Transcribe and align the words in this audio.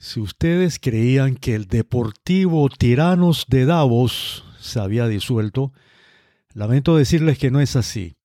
Si 0.00 0.20
ustedes 0.20 0.78
creían 0.78 1.34
que 1.34 1.56
el 1.56 1.66
Deportivo 1.66 2.68
Tiranos 2.68 3.46
de 3.48 3.66
Davos 3.66 4.44
se 4.60 4.78
había 4.78 5.08
disuelto, 5.08 5.72
lamento 6.54 6.96
decirles 6.96 7.36
que 7.36 7.50
no 7.50 7.60
es 7.60 7.74
así. 7.74 8.16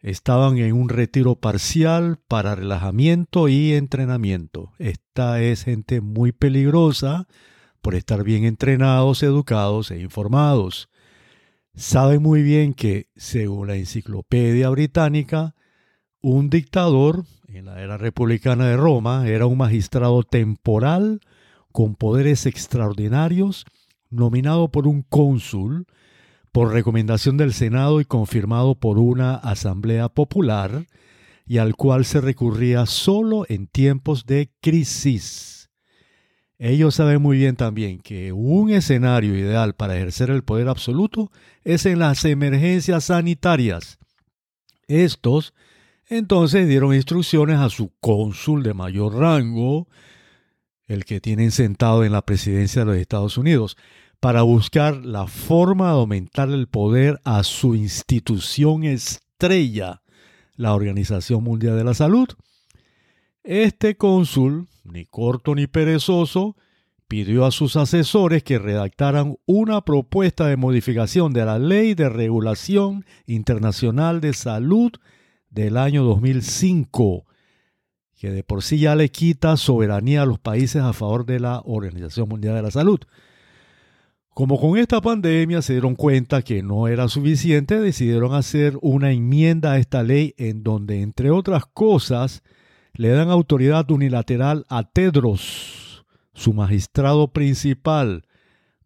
Estaban 0.00 0.58
en 0.58 0.74
un 0.74 0.90
retiro 0.90 1.36
parcial 1.36 2.18
para 2.28 2.54
relajamiento 2.54 3.48
y 3.48 3.72
entrenamiento. 3.72 4.74
Esta 4.78 5.40
es 5.40 5.64
gente 5.64 6.02
muy 6.02 6.32
peligrosa 6.32 7.26
por 7.80 7.94
estar 7.94 8.22
bien 8.22 8.44
entrenados, 8.44 9.22
educados 9.22 9.90
e 9.92 10.00
informados. 10.00 10.90
Saben 11.74 12.22
muy 12.22 12.42
bien 12.42 12.74
que, 12.74 13.08
según 13.16 13.68
la 13.68 13.76
enciclopedia 13.76 14.68
británica, 14.68 15.54
un 16.24 16.48
dictador 16.48 17.26
en 17.48 17.66
la 17.66 17.82
era 17.82 17.98
republicana 17.98 18.66
de 18.66 18.78
Roma 18.78 19.28
era 19.28 19.44
un 19.44 19.58
magistrado 19.58 20.22
temporal 20.22 21.20
con 21.70 21.96
poderes 21.96 22.46
extraordinarios, 22.46 23.66
nominado 24.08 24.70
por 24.70 24.88
un 24.88 25.02
cónsul, 25.02 25.86
por 26.50 26.72
recomendación 26.72 27.36
del 27.36 27.52
Senado 27.52 28.00
y 28.00 28.06
confirmado 28.06 28.74
por 28.74 28.98
una 28.98 29.34
asamblea 29.34 30.08
popular, 30.08 30.86
y 31.46 31.58
al 31.58 31.76
cual 31.76 32.06
se 32.06 32.22
recurría 32.22 32.86
solo 32.86 33.44
en 33.50 33.66
tiempos 33.66 34.24
de 34.24 34.50
crisis. 34.62 35.68
Ellos 36.58 36.94
saben 36.94 37.20
muy 37.20 37.36
bien 37.36 37.56
también 37.56 37.98
que 37.98 38.32
un 38.32 38.70
escenario 38.70 39.36
ideal 39.36 39.74
para 39.74 39.94
ejercer 39.94 40.30
el 40.30 40.42
poder 40.42 40.70
absoluto 40.70 41.30
es 41.64 41.84
en 41.84 41.98
las 41.98 42.24
emergencias 42.24 43.04
sanitarias. 43.04 43.98
Estos 44.88 45.52
entonces 46.16 46.68
dieron 46.68 46.94
instrucciones 46.94 47.58
a 47.58 47.70
su 47.70 47.92
cónsul 48.00 48.62
de 48.62 48.74
mayor 48.74 49.14
rango, 49.14 49.88
el 50.86 51.04
que 51.04 51.20
tienen 51.20 51.50
sentado 51.50 52.04
en 52.04 52.12
la 52.12 52.22
presidencia 52.22 52.82
de 52.82 52.86
los 52.86 52.96
Estados 52.96 53.38
Unidos, 53.38 53.76
para 54.20 54.42
buscar 54.42 55.04
la 55.04 55.26
forma 55.26 55.86
de 55.86 55.92
aumentar 55.92 56.48
el 56.50 56.66
poder 56.66 57.20
a 57.24 57.42
su 57.42 57.74
institución 57.74 58.84
estrella, 58.84 60.02
la 60.56 60.74
Organización 60.74 61.44
Mundial 61.44 61.76
de 61.76 61.84
la 61.84 61.94
Salud. 61.94 62.28
Este 63.42 63.96
cónsul, 63.96 64.68
ni 64.84 65.04
corto 65.04 65.54
ni 65.54 65.66
perezoso, 65.66 66.56
pidió 67.08 67.44
a 67.44 67.50
sus 67.50 67.76
asesores 67.76 68.42
que 68.42 68.58
redactaran 68.58 69.36
una 69.46 69.82
propuesta 69.82 70.46
de 70.46 70.56
modificación 70.56 71.32
de 71.32 71.44
la 71.44 71.58
Ley 71.58 71.94
de 71.94 72.08
Regulación 72.08 73.04
Internacional 73.26 74.20
de 74.20 74.32
Salud 74.32 74.92
del 75.54 75.76
año 75.76 76.02
2005, 76.02 77.24
que 78.18 78.30
de 78.30 78.42
por 78.42 78.62
sí 78.62 78.78
ya 78.78 78.96
le 78.96 79.08
quita 79.10 79.56
soberanía 79.56 80.22
a 80.22 80.26
los 80.26 80.38
países 80.38 80.82
a 80.82 80.92
favor 80.92 81.24
de 81.24 81.40
la 81.40 81.62
Organización 81.64 82.28
Mundial 82.28 82.56
de 82.56 82.62
la 82.62 82.70
Salud. 82.70 83.00
Como 84.30 84.60
con 84.60 84.76
esta 84.76 85.00
pandemia 85.00 85.62
se 85.62 85.74
dieron 85.74 85.94
cuenta 85.94 86.42
que 86.42 86.62
no 86.62 86.88
era 86.88 87.06
suficiente, 87.08 87.78
decidieron 87.78 88.34
hacer 88.34 88.76
una 88.82 89.12
enmienda 89.12 89.72
a 89.72 89.78
esta 89.78 90.02
ley 90.02 90.34
en 90.38 90.64
donde, 90.64 91.02
entre 91.02 91.30
otras 91.30 91.66
cosas, 91.66 92.42
le 92.94 93.10
dan 93.10 93.30
autoridad 93.30 93.88
unilateral 93.92 94.66
a 94.68 94.90
Tedros, 94.90 96.04
su 96.32 96.52
magistrado 96.52 97.28
principal, 97.28 98.24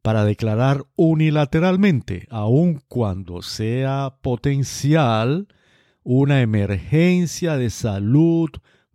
para 0.02 0.24
declarar 0.24 0.84
unilateralmente, 0.96 2.26
aun 2.30 2.82
cuando 2.88 3.40
sea 3.40 4.16
potencial, 4.20 5.48
una 6.10 6.40
emergencia 6.40 7.58
de 7.58 7.68
salud 7.68 8.48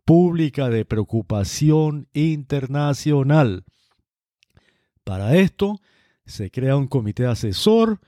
pública 0.04 0.70
de 0.70 0.84
preocupación 0.84 2.08
internacional. 2.12 3.66
Para 5.04 5.36
esto, 5.36 5.80
se 6.26 6.50
crea 6.50 6.76
un 6.76 6.88
comité 6.88 7.28
asesor 7.28 8.00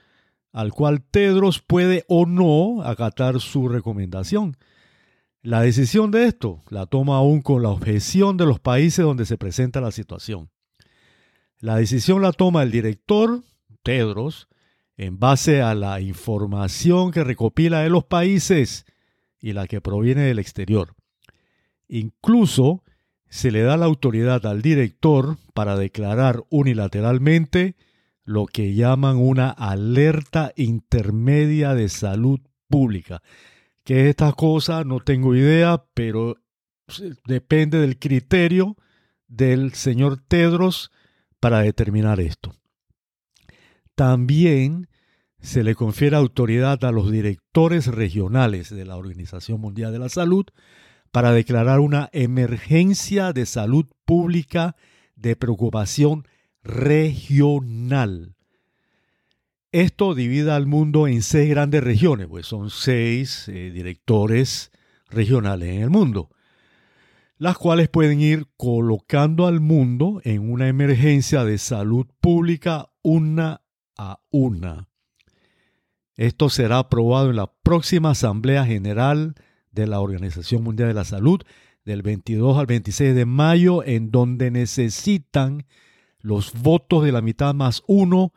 al 0.52 0.74
cual 0.74 1.04
Tedros 1.04 1.60
puede 1.60 2.04
o 2.08 2.26
no 2.26 2.82
acatar 2.82 3.40
su 3.42 3.68
recomendación. 3.68 4.58
La 5.44 5.62
decisión 5.62 6.10
de 6.10 6.26
esto 6.26 6.64
la 6.72 6.88
toma 6.88 7.18
aún 7.18 7.44
con 7.44 7.62
la 7.62 7.70
objeción 7.70 8.38
de 8.38 8.48
los 8.48 8.60
países 8.60 9.06
donde 9.06 9.28
se 9.28 9.38
presenta 9.38 9.82
la 9.82 9.92
situación. 9.92 10.50
La 11.60 11.76
decisión 11.76 12.24
la 12.24 12.32
toma 12.32 12.64
el 12.64 12.72
director, 12.72 13.44
Tedros, 13.84 14.48
en 14.98 15.20
base 15.20 15.62
a 15.62 15.76
la 15.76 16.02
información 16.02 17.12
que 17.12 17.24
recopila 17.24 17.82
de 17.82 17.90
los 17.90 18.06
países 18.06 18.88
y 19.46 19.54
la 19.54 19.68
que 19.68 19.80
proviene 19.80 20.24
del 20.24 20.40
exterior. 20.40 20.96
Incluso 21.88 22.84
se 23.30 23.52
le 23.52 23.62
da 23.62 23.78
la 23.78 23.86
autoridad 23.86 24.44
al 24.48 24.64
director 24.64 25.38
para 25.54 25.78
declarar 25.78 26.44
unilateralmente 26.50 27.76
lo 28.24 28.48
que 28.48 28.74
llaman 28.74 29.18
una 29.18 29.52
alerta 29.52 30.52
intermedia 30.56 31.76
de 31.76 31.90
salud 31.90 32.40
pública. 32.68 33.22
Que 33.84 34.10
esta 34.10 34.34
cosa 34.34 34.84
no 34.84 35.02
tengo 35.02 35.36
idea, 35.36 35.86
pero 35.94 36.38
depende 37.28 37.78
del 37.78 38.00
criterio 38.00 38.78
del 39.28 39.74
señor 39.74 40.18
Tedros 40.28 40.90
para 41.40 41.60
determinar 41.60 42.20
esto. 42.20 42.56
También 43.94 44.88
se 45.46 45.64
le 45.64 45.76
confiere 45.76 46.16
autoridad 46.16 46.84
a 46.84 46.92
los 46.92 47.12
directores 47.12 47.86
regionales 47.88 48.70
de 48.70 48.84
la 48.84 48.98
Organización 48.98 49.62
Mundial 49.62 49.92
de 49.92 50.00
la 50.00 50.10
Salud 50.10 50.46
para 51.12 51.32
declarar 51.32 51.80
una 51.80 52.10
emergencia 52.14 53.32
de 53.32 53.46
salud 53.46 53.86
pública 54.06 54.76
de 55.16 55.36
preocupación 55.36 56.28
regional. 56.64 58.36
Esto 59.72 60.16
divide 60.16 60.52
al 60.52 60.66
mundo 60.66 61.08
en 61.08 61.22
seis 61.22 61.50
grandes 61.50 61.84
regiones, 61.84 62.28
pues 62.28 62.48
son 62.48 62.72
seis 62.72 63.48
eh, 63.48 63.70
directores 63.72 64.72
regionales 65.10 65.70
en 65.70 65.84
el 65.84 65.90
mundo, 65.92 66.32
las 67.38 67.58
cuales 67.58 67.88
pueden 67.88 68.20
ir 68.20 68.48
colocando 68.58 69.46
al 69.46 69.60
mundo 69.60 70.22
en 70.24 70.50
una 70.50 70.68
emergencia 70.70 71.44
de 71.44 71.60
salud 71.60 72.08
pública 72.20 72.90
una 73.04 73.62
a 73.96 74.20
una. 74.32 74.88
Esto 76.16 76.50
será 76.50 76.80
aprobado 76.80 77.30
en 77.30 77.36
la 77.36 77.52
próxima 77.52 78.12
Asamblea 78.12 78.66
General 78.66 79.36
de 79.72 79.88
la 79.88 80.00
Organización 80.00 80.64
Mundial 80.64 80.88
de 80.88 80.94
la 80.94 81.04
Salud 81.04 81.42
del 81.84 82.02
22 82.02 82.58
al 82.58 82.66
26 82.66 83.14
de 83.14 83.26
mayo, 83.26 83.84
en 83.84 84.12
donde 84.12 84.50
necesitan 84.50 85.66
los 86.20 86.54
votos 86.54 87.04
de 87.04 87.12
la 87.12 87.22
mitad 87.22 87.54
más 87.54 87.84
uno 87.86 88.34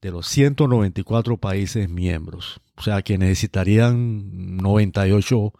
de 0.00 0.12
los 0.12 0.28
194 0.28 1.38
países 1.38 1.88
miembros. 1.90 2.60
O 2.76 2.82
sea 2.82 3.02
que 3.02 3.18
necesitarían 3.18 4.56
98 4.56 5.52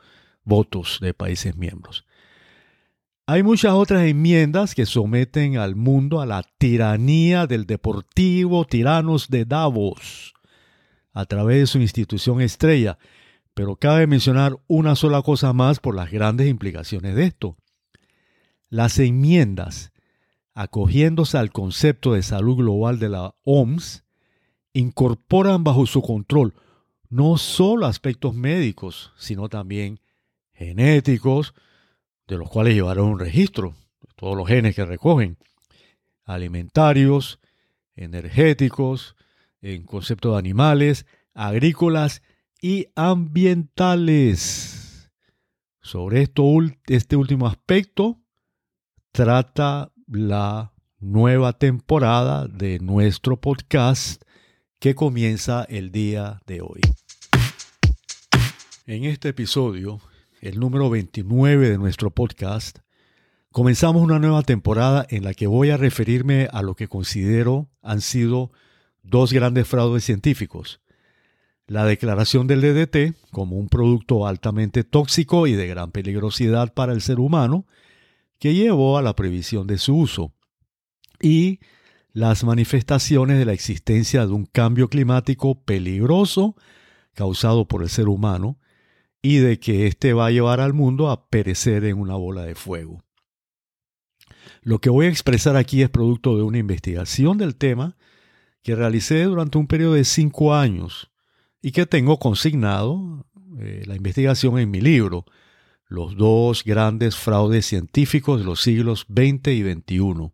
votos 0.45 0.99
de 1.03 1.13
países 1.13 1.57
miembros. 1.57 2.07
Hay 3.27 3.43
muchas 3.43 3.73
otras 3.73 4.05
enmiendas 4.05 4.75
que 4.75 4.87
someten 4.87 5.59
al 5.59 5.75
mundo 5.75 6.21
a 6.21 6.27
la 6.27 6.45
tiranía 6.57 7.47
del 7.47 7.67
deportivo 7.67 8.65
tiranos 8.65 9.29
de 9.29 9.45
Davos 9.45 10.35
a 11.13 11.27
través 11.27 11.59
de 11.59 11.67
su 11.67 11.79
institución 11.79 12.41
estrella, 12.41 12.99
pero 13.55 13.77
cabe 13.77 14.07
mencionar 14.07 14.57
una 14.67 14.95
sola 14.95 15.23
cosa 15.23 15.53
más 15.53 15.81
por 15.81 15.95
las 15.95 16.11
grandes 16.11 16.49
implicaciones 16.49 17.15
de 17.17 17.25
esto. 17.25 17.57
Las 18.69 18.99
enmiendas, 18.99 19.93
acogiéndose 20.55 21.39
al 21.39 21.51
concepto 21.51 22.13
de 22.13 22.23
salud 22.23 22.57
global 22.57 22.99
de 22.99 23.09
la 23.09 23.35
OMS, 23.45 24.05
incorporan 24.73 25.65
bajo 25.65 25.87
su 25.87 26.03
control 26.03 26.55
no 27.09 27.39
solo 27.39 27.87
aspectos 27.87 28.35
médicos, 28.35 29.13
sino 29.17 29.49
también 29.49 30.01
genéticos, 30.53 31.55
de 32.27 32.37
los 32.37 32.51
cuales 32.51 32.75
llevarán 32.75 33.05
un 33.05 33.19
registro, 33.19 33.75
todos 34.15 34.37
los 34.37 34.47
genes 34.47 34.75
que 34.77 34.85
recogen, 34.85 35.39
alimentarios, 36.25 37.41
energéticos, 37.97 39.17
en 39.61 39.85
concepto 39.85 40.33
de 40.33 40.39
animales, 40.39 41.07
agrícolas 41.35 42.23
y 42.61 42.89
ambientales. 42.95 44.75
Sobre 45.81 46.23
esto, 46.23 46.45
este 46.87 47.17
último 47.17 47.47
aspecto 47.47 48.21
trata 49.13 49.93
la 50.07 50.73
nueva 51.01 51.53
temporada 51.55 52.47
de 52.49 52.79
nuestro 52.81 53.41
podcast 53.41 54.23
que 54.79 54.95
comienza 54.95 55.65
el 55.65 55.91
día 55.91 56.41
de 56.47 56.61
hoy. 56.61 56.81
En 58.87 59.05
este 59.05 59.31
episodio, 59.31 60.01
el 60.41 60.59
número 60.59 60.89
29 60.89 61.71
de 61.71 61.79
nuestro 61.79 62.11
podcast, 62.11 62.79
comenzamos 63.51 64.03
una 64.03 64.19
nueva 64.19 64.43
temporada 64.43 65.07
en 65.11 65.25
la 65.25 65.35
que 65.35 65.47
voy 65.47 65.71
a 65.71 65.77
referirme 65.77 66.49
a 66.53 66.63
lo 66.63 66.75
que 66.75 66.89
considero 66.89 67.69
han 67.83 68.01
sido 68.01 68.51
dos 69.09 69.33
grandes 69.33 69.67
fraudes 69.67 70.05
científicos. 70.05 70.81
La 71.67 71.85
declaración 71.85 72.47
del 72.47 72.61
DDT 72.61 73.17
como 73.31 73.57
un 73.57 73.69
producto 73.69 74.27
altamente 74.27 74.85
tóxico 74.85 75.47
y 75.47 75.53
de 75.53 75.67
gran 75.67 75.91
peligrosidad 75.91 76.73
para 76.73 76.93
el 76.93 77.03
ser 77.03 77.21
humano, 77.21 77.67
que 78.39 78.55
llevó 78.55 78.97
a 78.99 79.03
la 79.03 79.15
prohibición 79.15 79.67
de 79.67 79.79
su 79.79 79.97
uso. 79.97 80.33
y 81.21 81.59
las 82.13 82.43
manifestaciones 82.43 83.39
de 83.39 83.45
la 83.45 83.53
existencia 83.53 84.27
de 84.27 84.33
un 84.33 84.47
cambio 84.47 84.89
climático 84.89 85.63
peligroso 85.63 86.57
causado 87.13 87.69
por 87.69 87.83
el 87.83 87.89
ser 87.89 88.09
humano 88.09 88.59
y 89.23 89.37
de 89.39 89.59
que 89.61 89.87
éste 89.87 90.13
va 90.15 90.27
a 90.27 90.31
llevar 90.31 90.61
al 90.61 90.73
mundo 90.73 91.11
a 91.11 91.29
perecer 91.29 91.85
en 91.85 91.99
una 91.99 92.15
bola 92.15 92.43
de 92.43 92.55
fuego. 92.55 93.05
Lo 94.63 94.81
que 94.81 94.91
voy 94.91 95.07
a 95.07 95.11
expresar 95.11 95.57
aquí 95.57 95.83
es 95.83 95.91
producto 95.91 96.37
de 96.37 96.43
una 96.43 96.59
investigación 96.59 97.39
del 97.39 97.57
tema 97.57 97.97
que 98.69 98.75
realicé 98.75 99.23
durante 99.23 99.57
un 99.57 99.67
periodo 99.67 99.95
de 99.95 100.05
cinco 100.05 100.55
años 100.55 101.11
y 101.63 101.73
que 101.73 101.87
tengo 101.87 102.19
consignado 102.19 103.27
eh, 103.59 103.85
la 103.87 103.97
investigación 103.97 104.59
en 104.59 104.71
mi 104.71 104.83
libro, 104.83 105.25
Los 105.87 106.19
dos 106.19 106.65
grandes 106.65 107.17
fraudes 107.17 107.65
científicos 107.65 108.41
de 108.41 108.45
los 108.45 108.61
siglos 108.61 109.07
XX 109.09 109.49
y 109.53 109.63
XXI. 109.63 110.33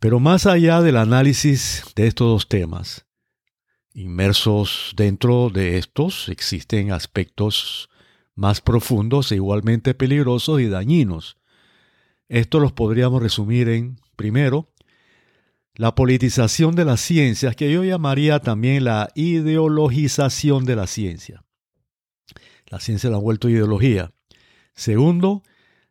Pero 0.00 0.18
más 0.18 0.46
allá 0.46 0.82
del 0.82 0.96
análisis 0.96 1.84
de 1.94 2.08
estos 2.08 2.26
dos 2.26 2.48
temas, 2.48 3.06
inmersos 3.94 4.92
dentro 4.96 5.50
de 5.50 5.78
estos 5.78 6.28
existen 6.28 6.90
aspectos 6.90 7.90
más 8.34 8.60
profundos 8.60 9.30
e 9.30 9.36
igualmente 9.36 9.94
peligrosos 9.94 10.60
y 10.60 10.66
dañinos. 10.66 11.38
Esto 12.28 12.58
los 12.58 12.72
podríamos 12.72 13.22
resumir 13.22 13.68
en, 13.68 14.00
primero, 14.16 14.72
la 15.76 15.94
politización 15.94 16.74
de 16.74 16.86
las 16.86 17.00
ciencias, 17.02 17.54
que 17.54 17.70
yo 17.70 17.84
llamaría 17.84 18.40
también 18.40 18.84
la 18.84 19.10
ideologización 19.14 20.64
de 20.64 20.74
la 20.74 20.86
ciencia. 20.86 21.44
La 22.66 22.80
ciencia 22.80 23.10
la 23.10 23.16
han 23.16 23.22
vuelto 23.22 23.50
ideología. 23.50 24.12
Segundo, 24.74 25.42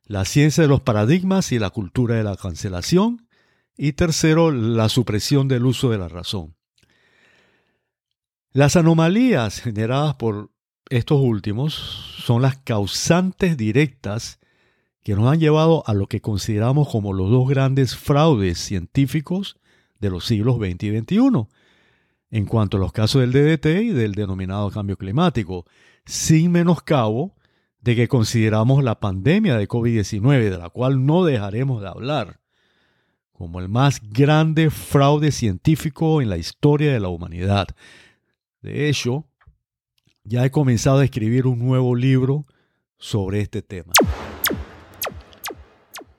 la 0.03 0.25
ciencia 0.25 0.63
de 0.63 0.67
los 0.67 0.81
paradigmas 0.81 1.51
y 1.51 1.59
la 1.59 1.69
cultura 1.69 2.15
de 2.15 2.23
la 2.23 2.35
cancelación. 2.35 3.27
Y 3.77 3.93
tercero, 3.93 4.51
la 4.51 4.89
supresión 4.89 5.47
del 5.47 5.65
uso 5.65 5.91
de 5.91 5.99
la 5.99 6.07
razón. 6.07 6.55
Las 8.51 8.75
anomalías 8.75 9.59
generadas 9.59 10.15
por 10.15 10.49
estos 10.89 11.19
últimos 11.19 11.73
son 11.73 12.41
las 12.41 12.57
causantes 12.57 13.57
directas 13.57 14.39
que 15.03 15.13
nos 15.13 15.31
han 15.31 15.39
llevado 15.39 15.83
a 15.85 15.93
lo 15.93 16.07
que 16.07 16.21
consideramos 16.21 16.89
como 16.89 17.13
los 17.13 17.29
dos 17.29 17.47
grandes 17.47 17.95
fraudes 17.95 18.57
científicos 18.57 19.59
de 20.05 20.11
los 20.11 20.25
siglos 20.25 20.57
XX 20.57 20.83
y 20.83 20.99
XXI, 20.99 21.47
en 22.31 22.45
cuanto 22.45 22.77
a 22.77 22.79
los 22.79 22.91
casos 22.91 23.21
del 23.21 23.31
DDT 23.31 23.65
y 23.81 23.89
del 23.89 24.13
denominado 24.13 24.69
cambio 24.71 24.97
climático, 24.97 25.65
sin 26.05 26.51
menoscabo 26.51 27.35
de 27.81 27.95
que 27.95 28.07
consideramos 28.07 28.83
la 28.83 28.99
pandemia 28.99 29.57
de 29.57 29.67
COVID-19, 29.67 30.49
de 30.49 30.57
la 30.57 30.69
cual 30.69 31.05
no 31.05 31.23
dejaremos 31.23 31.81
de 31.81 31.87
hablar, 31.87 32.39
como 33.31 33.59
el 33.59 33.69
más 33.69 34.01
grande 34.01 34.69
fraude 34.69 35.31
científico 35.31 36.21
en 36.21 36.29
la 36.29 36.37
historia 36.37 36.93
de 36.93 36.99
la 36.99 37.09
humanidad. 37.09 37.67
De 38.61 38.89
hecho, 38.89 39.25
ya 40.23 40.45
he 40.45 40.51
comenzado 40.51 40.99
a 40.99 41.05
escribir 41.05 41.45
un 41.45 41.59
nuevo 41.59 41.95
libro 41.95 42.45
sobre 42.97 43.41
este 43.41 43.61
tema. 43.61 43.93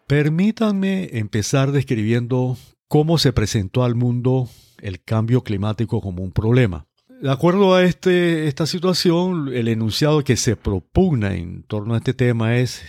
Permítanme 0.06 1.18
empezar 1.18 1.72
describiendo 1.72 2.56
cómo 2.88 3.18
se 3.18 3.32
presentó 3.32 3.84
al 3.84 3.94
mundo 3.94 4.48
el 4.80 5.02
cambio 5.02 5.42
climático 5.42 6.00
como 6.00 6.22
un 6.22 6.32
problema. 6.32 6.86
De 7.20 7.30
acuerdo 7.30 7.74
a 7.74 7.82
este, 7.82 8.46
esta 8.46 8.66
situación, 8.66 9.50
el 9.52 9.68
enunciado 9.68 10.22
que 10.22 10.36
se 10.36 10.54
propugna 10.54 11.34
en 11.34 11.62
torno 11.62 11.94
a 11.94 11.98
este 11.98 12.12
tema 12.12 12.56
es 12.56 12.82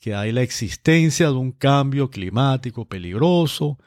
que 0.00 0.14
hay 0.14 0.30
la 0.30 0.42
existencia 0.42 1.26
de 1.26 1.34
un 1.34 1.50
cambio 1.50 2.10
climático 2.10 2.86
peligroso 2.86 3.78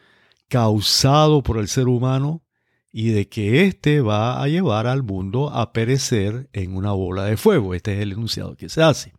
causado 0.50 1.44
por 1.44 1.58
el 1.58 1.70
ser 1.70 1.88
humano 1.88 2.44
y 2.92 3.10
de 3.10 3.30
que 3.30 3.64
éste 3.64 4.02
va 4.02 4.42
a 4.42 4.48
llevar 4.48 4.88
al 4.88 5.04
mundo 5.04 5.50
a 5.50 5.72
perecer 5.72 6.50
en 6.52 6.76
una 6.76 6.92
bola 6.92 7.24
de 7.26 7.38
fuego. 7.38 7.74
Este 7.74 7.94
es 7.94 8.02
el 8.02 8.12
enunciado 8.12 8.58
que 8.58 8.68
se 8.68 8.84
hace. 8.84 9.14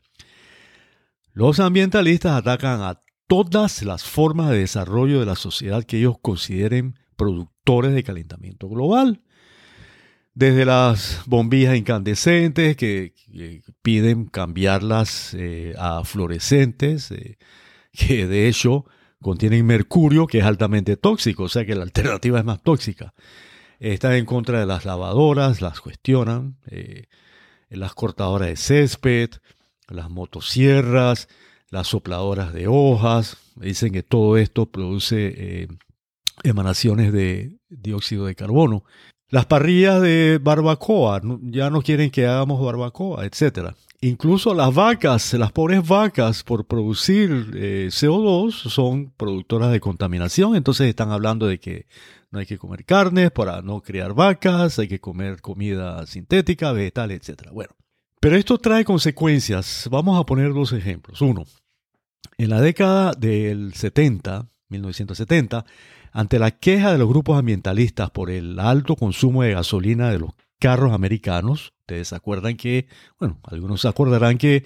Los 1.32 1.60
ambientalistas 1.60 2.32
atacan 2.32 2.82
a 2.82 3.00
todas 3.30 3.84
las 3.84 4.02
formas 4.02 4.50
de 4.50 4.58
desarrollo 4.58 5.20
de 5.20 5.26
la 5.26 5.36
sociedad 5.36 5.84
que 5.84 5.98
ellos 5.98 6.16
consideren 6.20 6.98
productores 7.14 7.94
de 7.94 8.02
calentamiento 8.02 8.68
global. 8.68 9.22
Desde 10.34 10.64
las 10.64 11.22
bombillas 11.26 11.76
incandescentes 11.76 12.74
que, 12.74 13.14
piden 13.82 14.24
cambiarlas 14.24 15.32
eh, 15.34 15.74
a 15.78 16.02
fluorescentes, 16.02 17.12
eh, 17.12 17.38
que 17.92 18.26
de 18.26 18.48
hecho 18.48 18.84
contienen 19.22 19.64
mercurio, 19.64 20.26
que 20.26 20.38
es 20.38 20.44
altamente 20.44 20.96
tóxico, 20.96 21.44
o 21.44 21.48
sea 21.48 21.64
que 21.64 21.76
la 21.76 21.84
alternativa 21.84 22.40
es 22.40 22.44
más 22.44 22.60
tóxica. 22.64 23.14
Están 23.78 24.14
en 24.14 24.24
contra 24.24 24.58
de 24.58 24.66
las 24.66 24.84
lavadoras, 24.84 25.60
las 25.60 25.80
cuestionan, 25.80 26.58
eh, 26.66 27.04
las 27.68 27.94
cortadoras 27.94 28.48
de 28.48 28.56
césped, 28.56 29.30
las 29.86 30.10
motosierras, 30.10 31.28
las 31.70 31.88
sopladoras 31.88 32.52
de 32.52 32.69
hojas. 32.69 33.37
Dicen 33.56 33.93
que 33.93 34.02
todo 34.02 34.37
esto 34.37 34.67
produce 34.67 35.34
eh, 35.37 35.69
emanaciones 36.43 37.12
de 37.12 37.58
dióxido 37.69 38.26
de 38.26 38.34
carbono. 38.34 38.84
Las 39.28 39.46
parrillas 39.46 40.02
de 40.02 40.40
barbacoa, 40.43 41.20
ya 41.43 41.70
no 41.70 41.82
quieren 41.82 42.11
que 42.11 42.26
hagamos 42.26 42.61
barbacoa, 42.61 43.25
etc. 43.25 43.75
Incluso 44.00 44.55
las 44.55 44.75
vacas, 44.75 45.34
las 45.34 45.52
pobres 45.52 45.87
vacas, 45.87 46.43
por 46.43 46.64
producir 46.67 47.52
eh, 47.55 47.88
CO2, 47.90 48.50
son 48.50 49.12
productoras 49.16 49.70
de 49.70 49.78
contaminación. 49.78 50.56
Entonces 50.56 50.88
están 50.88 51.12
hablando 51.12 51.46
de 51.46 51.61
que 51.61 51.87
no 52.32 52.40
hay 52.40 52.46
que 52.46 52.58
comer 52.58 52.84
carne 52.84 53.31
para 53.31 53.62
no 53.62 53.82
criar 53.82 54.14
vacas, 54.14 54.81
hay 54.81 54.88
que 54.88 55.00
comer 55.00 55.40
comida 55.40 56.05
sintética, 56.06 56.73
vegetal, 56.73 57.12
etc. 57.12 57.50
Bueno, 57.52 57.75
pero 58.20 58.37
esto 58.37 58.58
trae 58.58 58.84
consecuencias. 58.84 59.88
Vamos 59.90 60.20
a 60.20 60.26
poner 60.26 60.52
dos 60.52 60.73
ejemplos. 60.73 61.20
Uno, 61.23 61.44
en 62.40 62.48
la 62.48 62.62
década 62.62 63.12
del 63.12 63.75
70, 63.75 64.48
1970, 64.70 65.66
ante 66.10 66.38
la 66.38 66.50
queja 66.52 66.90
de 66.90 66.96
los 66.96 67.06
grupos 67.06 67.38
ambientalistas 67.38 68.10
por 68.10 68.31
el 68.31 68.58
alto 68.58 68.96
consumo 68.96 69.42
de 69.42 69.52
gasolina 69.52 70.10
de 70.10 70.20
los 70.20 70.31
carros 70.58 70.94
americanos, 70.94 71.75
ustedes 71.81 72.14
acuerdan 72.14 72.56
que, 72.56 72.87
bueno, 73.19 73.38
algunos 73.42 73.82
se 73.82 73.88
acordarán 73.88 74.38
que 74.38 74.64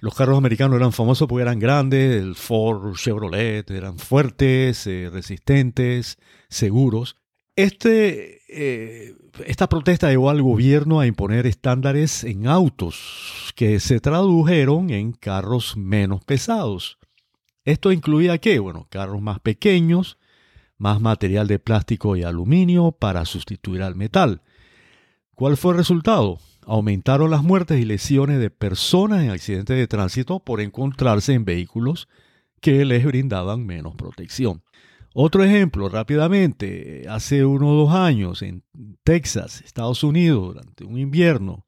los 0.00 0.14
carros 0.14 0.36
americanos 0.36 0.76
eran 0.76 0.92
famosos 0.92 1.26
porque 1.26 1.40
eran 1.40 1.58
grandes, 1.58 2.22
el 2.22 2.34
Ford, 2.34 2.94
Chevrolet, 2.96 3.70
eran 3.70 3.98
fuertes, 3.98 4.86
eh, 4.86 5.08
resistentes, 5.10 6.18
seguros. 6.50 7.16
Este, 7.56 8.42
eh, 8.50 9.14
esta 9.46 9.70
protesta 9.70 10.10
llevó 10.10 10.28
al 10.28 10.42
gobierno 10.42 11.00
a 11.00 11.06
imponer 11.06 11.46
estándares 11.46 12.24
en 12.24 12.46
autos 12.46 13.54
que 13.56 13.80
se 13.80 14.00
tradujeron 14.00 14.90
en 14.90 15.12
carros 15.12 15.78
menos 15.78 16.22
pesados. 16.22 16.98
Esto 17.66 17.90
incluía 17.90 18.38
qué? 18.38 18.60
Bueno, 18.60 18.86
carros 18.90 19.20
más 19.20 19.40
pequeños, 19.40 20.18
más 20.78 21.00
material 21.00 21.48
de 21.48 21.58
plástico 21.58 22.16
y 22.16 22.22
aluminio 22.22 22.92
para 22.92 23.24
sustituir 23.24 23.82
al 23.82 23.96
metal. 23.96 24.40
¿Cuál 25.34 25.56
fue 25.56 25.72
el 25.72 25.78
resultado? 25.78 26.38
Aumentaron 26.64 27.28
las 27.28 27.42
muertes 27.42 27.80
y 27.80 27.84
lesiones 27.84 28.38
de 28.38 28.50
personas 28.50 29.24
en 29.24 29.30
accidentes 29.30 29.76
de 29.76 29.88
tránsito 29.88 30.38
por 30.38 30.60
encontrarse 30.60 31.34
en 31.34 31.44
vehículos 31.44 32.08
que 32.60 32.84
les 32.84 33.04
brindaban 33.04 33.66
menos 33.66 33.96
protección. 33.96 34.62
Otro 35.12 35.42
ejemplo, 35.42 35.88
rápidamente, 35.88 37.04
hace 37.08 37.44
uno 37.44 37.70
o 37.70 37.74
dos 37.74 37.94
años 37.94 38.42
en 38.42 38.62
Texas, 39.02 39.60
Estados 39.62 40.04
Unidos, 40.04 40.54
durante 40.54 40.84
un 40.84 40.98
invierno, 40.98 41.65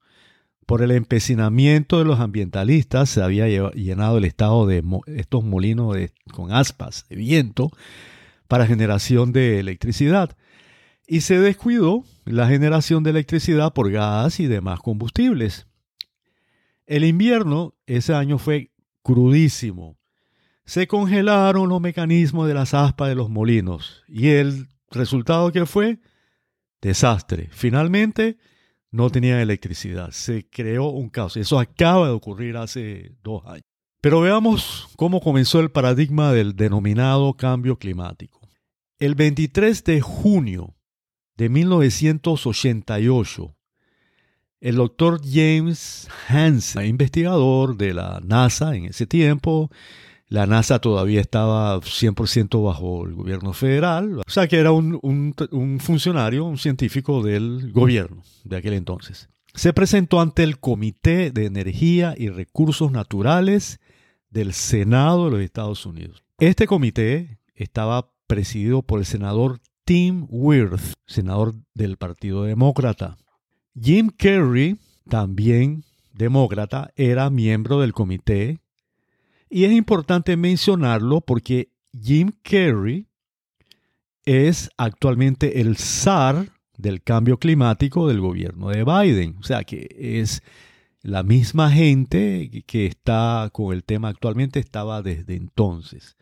por 0.69 0.83
el 0.83 0.91
empecinamiento 0.91 1.97
de 1.97 2.05
los 2.05 2.19
ambientalistas, 2.19 3.09
se 3.09 3.23
había 3.23 3.47
llenado 3.71 4.19
el 4.19 4.25
estado 4.25 4.67
de 4.67 4.83
estos 5.07 5.43
molinos 5.43 5.97
con 6.31 6.51
aspas 6.51 7.07
de 7.09 7.15
viento 7.15 7.71
para 8.47 8.67
generación 8.67 9.33
de 9.33 9.59
electricidad. 9.59 10.37
Y 11.07 11.21
se 11.21 11.39
descuidó 11.39 12.03
la 12.23 12.47
generación 12.47 13.01
de 13.01 13.09
electricidad 13.09 13.73
por 13.73 13.89
gas 13.89 14.39
y 14.39 14.45
demás 14.45 14.79
combustibles. 14.79 15.65
El 16.85 17.03
invierno 17.03 17.73
ese 17.87 18.13
año 18.13 18.37
fue 18.37 18.69
crudísimo 19.01 19.97
se 20.65 20.85
congelaron 20.85 21.67
los 21.67 21.81
mecanismos 21.81 22.47
de 22.47 22.53
las 22.53 22.75
aspas 22.75 23.09
de 23.09 23.15
los 23.15 23.31
molinos 23.31 24.03
y 24.07 24.27
el 24.27 24.67
resultado 24.91 25.51
que 25.51 25.65
fue 25.65 25.97
desastre. 26.79 27.49
Finalmente 27.51 28.37
no 28.91 29.09
tenían 29.09 29.39
electricidad, 29.39 30.11
se 30.11 30.47
creó 30.49 30.89
un 30.89 31.09
caos. 31.09 31.37
Eso 31.37 31.59
acaba 31.59 32.07
de 32.07 32.13
ocurrir 32.13 32.57
hace 32.57 33.11
dos 33.23 33.45
años. 33.45 33.63
Pero 34.01 34.21
veamos 34.21 34.87
cómo 34.95 35.19
comenzó 35.19 35.59
el 35.59 35.71
paradigma 35.71 36.31
del 36.31 36.55
denominado 36.55 37.33
cambio 37.33 37.77
climático. 37.77 38.39
El 38.97 39.15
23 39.15 39.83
de 39.83 40.01
junio 40.01 40.75
de 41.35 41.49
1988, 41.49 43.55
el 44.61 44.75
doctor 44.75 45.21
James 45.23 46.07
Hansen, 46.27 46.85
investigador 46.85 47.77
de 47.77 47.93
la 47.93 48.21
NASA 48.23 48.75
en 48.75 48.85
ese 48.85 49.05
tiempo, 49.05 49.69
La 50.29 50.45
NASA 50.45 50.77
todavía 50.77 51.21
estaba 51.21 51.81
100% 51.81 52.63
bajo 52.63 53.03
el 53.03 53.15
gobierno 53.15 53.51
federal, 53.51 54.19
o 54.19 54.29
sea 54.29 54.47
que 54.47 54.57
era 54.57 54.71
un, 54.71 54.99
un, 55.01 55.79
funcionario, 55.79 56.45
un 56.45 56.59
científico 56.59 57.23
del 57.23 57.71
gobierno 57.71 58.21
de 58.43 58.57
aquel 58.57 58.73
entonces. 58.73 59.27
Se 59.55 59.73
presentó 59.73 60.21
ante 60.21 60.43
el 60.43 60.59
Comité 60.59 61.31
de 61.31 61.45
Energía 61.45 62.13
y 62.15 62.29
Recursos 62.29 62.91
Naturales 62.91 63.79
del 64.29 64.53
Senado 64.53 65.25
de 65.25 65.31
los 65.31 65.41
Estados 65.41 65.87
Unidos. 65.87 66.23
Este 66.37 66.67
comité 66.67 67.39
estaba 67.55 68.11
presidido 68.27 68.83
por 68.83 68.99
el 68.99 69.05
senador 69.05 69.59
Tim 69.83 70.27
Wirth, 70.29 70.93
senador 71.07 71.55
del 71.73 71.97
Partido 71.97 72.43
Demócrata. 72.43 73.17
Jim 73.81 74.11
Kerry, 74.15 74.77
también 75.09 75.83
demócrata, 76.13 76.91
era 76.95 77.31
miembro 77.31 77.79
del 77.79 77.93
comité 77.93 78.59
y 79.49 79.65
es 79.65 79.71
importante 79.71 80.37
mencionarlo 80.37 81.21
porque 81.21 81.71
Jim 81.99 82.31
Kerry 82.43 83.07
es 84.25 84.69
actualmente 84.77 85.61
el 85.61 85.77
zar 85.77 86.51
del 86.77 87.01
cambio 87.01 87.37
climático 87.37 88.07
del 88.07 88.21
gobierno 88.21 88.69
de 88.69 88.83
Biden. 88.83 89.37
O 89.39 89.43
sea 89.43 89.63
que 89.63 89.87
es 89.97 90.43
la 91.01 91.23
misma 91.23 91.71
gente 91.71 92.63
que 92.67 92.85
está 92.85 93.49
con 93.51 93.73
el 93.73 93.83
tema 93.83 94.09
actualmente 94.09 94.59
estaba 94.59 95.01
desde 95.01 95.35
entonces. 95.35 96.15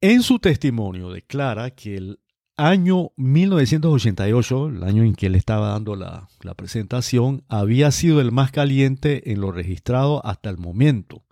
En 0.00 0.22
su 0.22 0.38
testimonio 0.38 1.10
declara 1.10 1.70
que 1.70 1.96
el 1.96 2.18
año 2.56 3.12
1988, 3.16 4.68
el 4.68 4.82
año 4.84 5.04
en 5.04 5.14
que 5.14 5.26
él 5.26 5.34
estaba 5.34 5.68
dando 5.68 5.96
la, 5.96 6.28
presentación, 6.56 7.44
había 7.48 7.90
sido 7.90 8.20
el 8.20 8.32
más 8.32 8.50
caliente 8.50 9.32
en 9.32 9.40
lo 9.40 9.52
registrado 9.52 10.24
hasta 10.26 10.50
el 10.50 10.58
momento. 10.58 11.22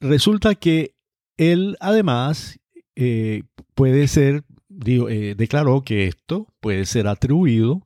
Resulta 0.00 0.54
que 0.54 0.97
él 1.38 1.76
además 1.80 2.58
eh, 2.96 3.44
puede 3.74 4.08
ser, 4.08 4.44
eh, 4.84 5.34
declaró 5.38 5.82
que 5.82 6.06
esto 6.06 6.48
puede 6.60 6.84
ser 6.84 7.06
atribuido 7.06 7.82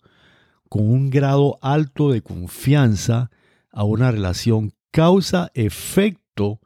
con 0.68 0.88
un 0.88 1.10
grado 1.10 1.58
alto 1.62 2.10
de 2.10 2.22
confianza 2.22 3.30
a 3.70 3.84
una 3.84 4.10
relación 4.10 4.72
causa-efecto 4.90 6.60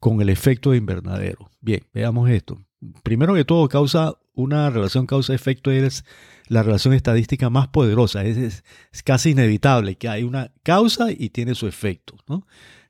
con 0.00 0.20
el 0.20 0.28
efecto 0.28 0.70
de 0.70 0.78
invernadero. 0.78 1.50
Bien, 1.60 1.82
veamos 1.92 2.30
esto. 2.30 2.58
Primero 3.02 3.34
que 3.34 3.44
todo, 3.44 3.68
causa 3.68 4.14
una 4.34 4.70
relación 4.70 5.06
causa-efecto 5.06 5.70
es 5.70 6.04
la 6.48 6.62
relación 6.62 6.94
estadística 6.94 7.50
más 7.50 7.68
poderosa. 7.68 8.24
Es, 8.24 8.64
casi 9.04 9.30
inevitable 9.30 9.96
que 9.96 10.08
hay 10.08 10.22
una 10.22 10.52
causa 10.62 11.10
y 11.10 11.30
tiene 11.30 11.54
su 11.54 11.66
efecto. 11.66 12.16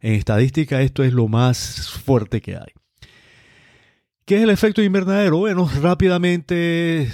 En 0.01 0.15
estadística 0.15 0.83
esto 0.83 1.03
es 1.03 1.13
lo 1.13 1.29
más 1.29 1.91
fuerte 2.05 2.41
que 2.41 2.57
hay. 2.57 2.73
¿Qué 4.33 4.39
es 4.39 4.45
el 4.45 4.49
efecto 4.49 4.83
invernadero? 4.83 5.37
Bueno, 5.37 5.69
rápidamente 5.83 7.07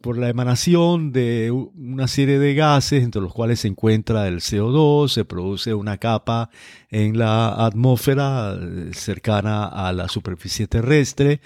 por 0.00 0.18
la 0.18 0.28
emanación 0.28 1.12
de 1.12 1.52
una 1.52 2.08
serie 2.08 2.40
de 2.40 2.54
gases 2.54 3.04
entre 3.04 3.22
los 3.22 3.32
cuales 3.32 3.60
se 3.60 3.68
encuentra 3.68 4.26
el 4.26 4.40
CO2, 4.40 5.06
se 5.06 5.24
produce 5.24 5.72
una 5.72 5.98
capa 5.98 6.50
en 6.90 7.16
la 7.16 7.64
atmósfera 7.64 8.58
eh, 8.60 8.90
cercana 8.92 9.66
a 9.66 9.92
la 9.92 10.08
superficie 10.08 10.66
terrestre 10.66 11.40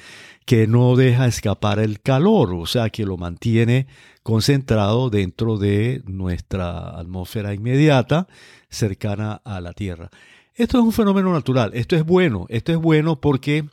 que 0.47 0.67
no 0.67 0.97
deja 0.97 1.27
escapar 1.27 1.79
el 1.79 2.01
calor, 2.01 2.55
o 2.55 2.65
sea, 2.65 2.89
que 2.89 3.05
lo 3.05 3.19
mantiene 3.19 3.89
concentrado 4.23 5.11
dentro 5.11 5.59
de 5.59 6.01
nuestra 6.07 6.99
atmósfera 6.99 7.53
inmediata, 7.53 8.29
cercana 8.71 9.43
a 9.45 9.61
la 9.61 9.75
Tierra. 9.75 10.09
Esto 10.55 10.79
es 10.79 10.85
un 10.85 10.93
fenómeno 10.93 11.35
natural, 11.35 11.73
esto 11.75 11.97
es 11.97 12.03
bueno, 12.03 12.47
esto 12.49 12.73
es 12.73 12.79
bueno 12.79 13.21
porque 13.21 13.67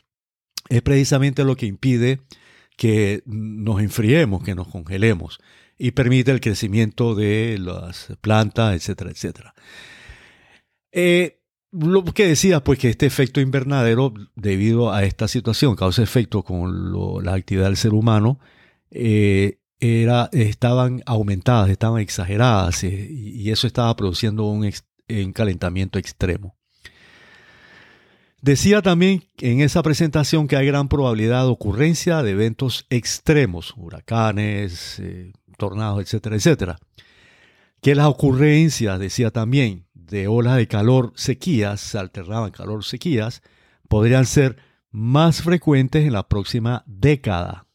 es 0.68 0.82
precisamente 0.82 1.44
lo 1.44 1.56
que 1.56 1.66
impide 1.66 2.20
que 2.76 3.22
nos 3.26 3.80
enfriemos, 3.80 4.42
que 4.42 4.54
nos 4.54 4.68
congelemos 4.68 5.38
y 5.78 5.92
permite 5.92 6.30
el 6.30 6.40
crecimiento 6.40 7.14
de 7.14 7.58
las 7.60 8.08
plantas, 8.20 8.74
etcétera, 8.74 9.10
etcétera. 9.10 9.54
Eh, 10.92 11.40
lo 11.72 12.04
que 12.04 12.26
decía, 12.26 12.62
pues 12.62 12.78
que 12.78 12.88
este 12.88 13.06
efecto 13.06 13.40
invernadero, 13.40 14.14
debido 14.36 14.92
a 14.92 15.02
esta 15.04 15.26
situación, 15.26 15.74
causa 15.74 16.02
efecto 16.02 16.44
con 16.44 17.24
la 17.24 17.34
actividad 17.34 17.66
del 17.66 17.76
ser 17.76 17.94
humano, 17.94 18.38
eh, 18.90 19.58
era, 19.80 20.28
estaban 20.32 21.02
aumentadas, 21.04 21.68
estaban 21.68 22.00
exageradas 22.00 22.84
eh, 22.84 23.08
y 23.10 23.50
eso 23.50 23.66
estaba 23.66 23.94
produciendo 23.96 24.44
un, 24.44 24.70
un, 25.08 25.32
calentamiento 25.32 25.98
extremo. 25.98 26.56
Decía 28.44 28.82
también 28.82 29.24
en 29.38 29.62
esa 29.62 29.82
presentación 29.82 30.48
que 30.48 30.56
hay 30.56 30.66
gran 30.66 30.90
probabilidad 30.90 31.44
de 31.44 31.50
ocurrencia 31.50 32.22
de 32.22 32.32
eventos 32.32 32.84
extremos, 32.90 33.72
huracanes, 33.74 34.98
eh, 34.98 35.32
tornados, 35.56 36.02
etcétera, 36.02 36.36
etcétera. 36.36 36.78
Que 37.80 37.94
las 37.94 38.06
ocurrencias, 38.06 39.00
decía 39.00 39.30
también, 39.30 39.86
de 39.94 40.28
olas 40.28 40.58
de 40.58 40.68
calor 40.68 41.14
sequías, 41.16 41.80
se 41.80 41.96
alternaban 41.96 42.50
calor 42.50 42.84
sequías, 42.84 43.40
podrían 43.88 44.26
ser 44.26 44.58
más 44.90 45.40
frecuentes 45.40 46.04
en 46.04 46.12
la 46.12 46.28
próxima 46.28 46.84
década. 46.86 47.66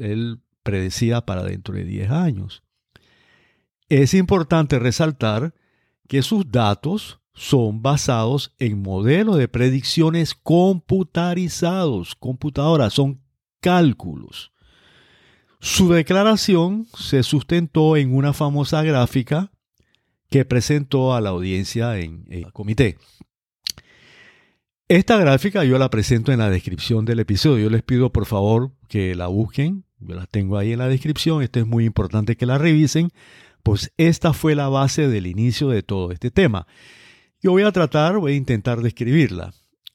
Él 0.00 0.40
predecía 0.64 1.20
para 1.20 1.44
dentro 1.44 1.76
de 1.76 1.84
10 1.84 2.10
años. 2.10 2.64
Es 3.88 4.12
importante 4.12 4.80
resaltar 4.80 5.54
que 6.08 6.22
sus 6.22 6.50
datos 6.50 7.20
son 7.36 7.82
basados 7.82 8.54
en 8.58 8.80
modelos 8.80 9.36
de 9.36 9.46
predicciones 9.46 10.34
computarizados, 10.34 12.14
computadoras, 12.14 12.94
son 12.94 13.20
cálculos. 13.60 14.52
Su 15.60 15.90
declaración 15.90 16.86
se 16.96 17.22
sustentó 17.22 17.96
en 17.98 18.14
una 18.14 18.32
famosa 18.32 18.82
gráfica 18.82 19.52
que 20.30 20.46
presentó 20.46 21.14
a 21.14 21.20
la 21.20 21.30
audiencia 21.30 21.98
en, 21.98 22.24
el 22.30 22.52
comité. 22.52 22.96
Esta 24.88 25.18
gráfica 25.18 25.64
yo 25.64 25.78
la 25.78 25.90
presento 25.90 26.32
en 26.32 26.38
la 26.38 26.48
descripción 26.48 27.04
del 27.04 27.20
episodio. 27.20 27.64
Yo 27.64 27.70
les 27.70 27.82
pido 27.82 28.12
por 28.12 28.24
favor 28.24 28.72
que 28.88 29.14
la 29.14 29.26
busquen. 29.26 29.84
Yo 29.98 30.14
la 30.14 30.26
tengo 30.26 30.56
ahí 30.56 30.72
en 30.72 30.78
la 30.78 30.88
descripción. 30.88 31.42
Esto 31.42 31.60
es 31.60 31.66
muy 31.66 31.84
importante 31.84 32.36
que 32.36 32.46
la 32.46 32.56
revisen, 32.56 33.10
pues 33.62 33.92
esta 33.98 34.32
fue 34.32 34.54
la 34.54 34.68
base 34.68 35.08
del 35.08 35.26
inicio 35.26 35.68
de 35.68 35.82
todo 35.82 36.12
este 36.12 36.30
tema. 36.30 36.66
Yo 37.46 37.52
voy 37.52 37.62
a 37.62 37.70
tratar, 37.70 38.18
voy 38.18 38.32
a 38.32 38.34
intentar 38.34 38.80
describirla. 38.80 39.54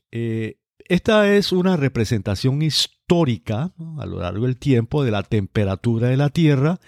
Eh, 0.10 0.56
esta 0.88 1.36
es 1.36 1.52
una 1.52 1.76
representación 1.76 2.62
histórica 2.62 3.74
a 4.00 4.06
lo 4.06 4.22
largo 4.22 4.46
del 4.46 4.56
tiempo 4.56 5.04
de 5.04 5.12
la 5.12 5.24
temperatura 5.24 6.08
de 6.08 6.16
la 6.16 6.30
Tierra 6.30 6.80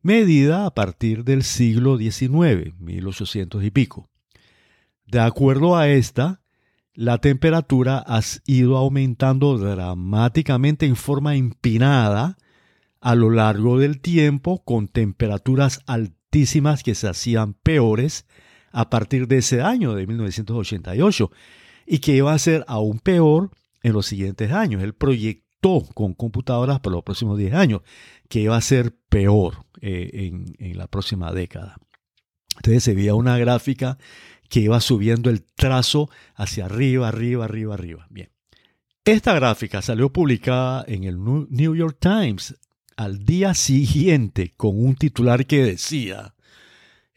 medida 0.00 0.64
a 0.64 0.70
partir 0.70 1.24
del 1.24 1.42
siglo 1.42 1.98
XIX, 1.98 2.72
1800 2.80 3.62
y 3.62 3.70
pico. 3.70 4.08
De 5.04 5.20
acuerdo 5.20 5.76
a 5.76 5.88
esta, 5.88 6.40
la 6.94 7.18
temperatura 7.18 8.02
ha 8.06 8.22
ido 8.46 8.78
aumentando 8.78 9.58
dramáticamente 9.58 10.86
en 10.86 10.96
forma 10.96 11.36
empinada 11.36 12.38
a 13.02 13.14
lo 13.14 13.28
largo 13.28 13.78
del 13.78 14.00
tiempo 14.00 14.64
con 14.64 14.88
temperaturas 14.88 15.82
altísimas 15.86 16.82
que 16.82 16.94
se 16.94 17.08
hacían 17.08 17.52
peores 17.52 18.24
a 18.72 18.90
partir 18.90 19.26
de 19.26 19.38
ese 19.38 19.62
año 19.62 19.94
de 19.94 20.06
1988 20.06 21.30
y 21.86 21.98
que 21.98 22.16
iba 22.16 22.32
a 22.32 22.38
ser 22.38 22.64
aún 22.68 22.98
peor 22.98 23.50
en 23.82 23.92
los 23.92 24.06
siguientes 24.06 24.52
años. 24.52 24.82
Él 24.82 24.94
proyectó 24.94 25.82
con 25.94 26.14
computadoras 26.14 26.80
por 26.80 26.92
los 26.92 27.02
próximos 27.02 27.38
10 27.38 27.54
años 27.54 27.82
que 28.28 28.40
iba 28.40 28.56
a 28.56 28.60
ser 28.60 28.94
peor 29.08 29.64
eh, 29.80 30.30
en, 30.58 30.78
la 30.78 30.86
próxima 30.86 31.32
década. 31.32 31.76
Entonces 32.56 32.84
se 32.84 32.94
veía 32.94 33.14
una 33.14 33.38
gráfica 33.38 33.98
que 34.48 34.60
iba 34.60 34.80
subiendo 34.80 35.30
el 35.30 35.42
trazo 35.42 36.10
hacia 36.34 36.66
arriba, 36.66 37.08
arriba, 37.08 37.44
arriba, 37.44 37.74
arriba. 37.74 38.06
Bien. 38.10 38.30
Esta 39.04 39.34
gráfica 39.34 39.80
salió 39.82 40.12
publicada 40.12 40.84
en 40.86 41.04
el 41.04 41.18
New 41.22 41.74
York 41.74 41.96
Times 41.98 42.56
al 42.96 43.24
día 43.24 43.54
siguiente 43.54 44.54
con 44.56 44.78
un 44.78 44.96
titular 44.96 45.46
que 45.46 45.62
decía, 45.64 46.34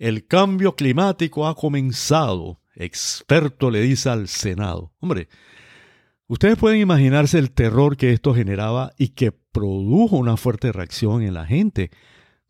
el 0.01 0.25
cambio 0.25 0.75
climático 0.75 1.47
ha 1.47 1.55
comenzado, 1.55 2.59
experto 2.75 3.69
le 3.69 3.81
dice 3.81 4.09
al 4.09 4.27
Senado. 4.27 4.93
Hombre, 4.99 5.29
Ustedes 6.31 6.57
pueden 6.57 6.79
imaginarse 6.79 7.37
el 7.39 7.51
terror 7.51 7.97
que 7.97 8.13
esto 8.13 8.33
generaba 8.33 8.93
y 8.97 9.09
que 9.09 9.33
produjo 9.33 10.15
una 10.15 10.37
fuerte 10.37 10.71
reacción 10.71 11.23
en 11.23 11.33
la 11.33 11.45
gente 11.45 11.91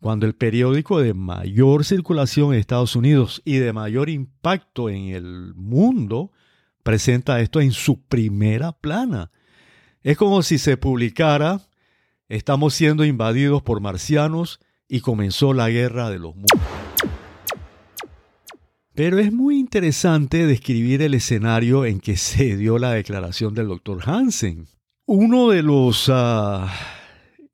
cuando 0.00 0.24
el 0.24 0.36
periódico 0.36 1.00
de 1.00 1.14
mayor 1.14 1.84
circulación 1.84 2.54
en 2.54 2.60
Estados 2.60 2.94
Unidos 2.94 3.42
y 3.44 3.56
de 3.56 3.72
mayor 3.72 4.08
impacto 4.08 4.88
en 4.88 5.08
el 5.08 5.52
mundo 5.56 6.30
presenta 6.84 7.40
esto 7.40 7.60
en 7.60 7.72
su 7.72 8.00
primera 8.04 8.70
plana. 8.70 9.32
Es 10.04 10.16
como 10.16 10.44
si 10.44 10.58
se 10.58 10.76
publicara, 10.76 11.60
estamos 12.28 12.74
siendo 12.74 13.04
invadidos 13.04 13.62
por 13.62 13.80
marcianos 13.80 14.60
y 14.86 15.00
comenzó 15.00 15.54
la 15.54 15.70
guerra 15.70 16.08
de 16.08 16.20
los 16.20 16.36
mundos. 16.36 16.81
Pero 18.94 19.18
es 19.18 19.32
muy 19.32 19.58
interesante 19.58 20.46
describir 20.46 21.00
el 21.00 21.14
escenario 21.14 21.86
en 21.86 22.00
que 22.00 22.16
se 22.16 22.56
dio 22.56 22.78
la 22.78 22.92
declaración 22.92 23.54
del 23.54 23.68
doctor 23.68 24.00
Hansen. 24.04 24.66
Uno 25.06 25.48
de 25.48 25.62
los 25.62 26.10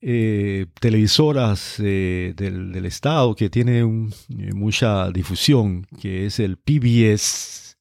eh, 0.01 0.67
televisoras 0.81 1.77
eh, 1.79 2.33
del, 2.37 2.85
Estado 2.85 3.37
que 3.37 3.51
tiene 3.51 3.81
eh, 3.81 4.53
mucha 4.53 5.11
difusión, 5.11 5.87
que 6.01 6.27
es 6.27 6.41
el 6.41 6.57
PBS, 6.57 7.77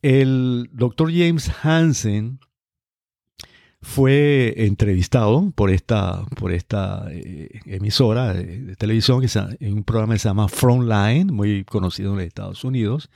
el 0.00 0.70
doctor 0.72 1.10
James 1.12 1.50
Hansen 1.62 2.40
fue 3.86 4.52
entrevistado 4.56 5.52
por 5.54 5.70
esta, 5.70 6.24
por 6.40 6.52
esta 6.52 7.06
emisora 7.66 8.34
de, 8.34 8.74
televisión, 8.74 9.20
que 9.20 9.28
en 9.64 9.74
un 9.74 9.84
programa 9.84 10.14
que 10.14 10.18
se 10.18 10.28
llama 10.28 10.48
Frontline, 10.48 11.32
muy 11.32 11.64
conocido 11.64 12.10
en 12.10 12.16
los 12.16 12.26
Estados 12.26 12.64
Unidos. 12.64 13.08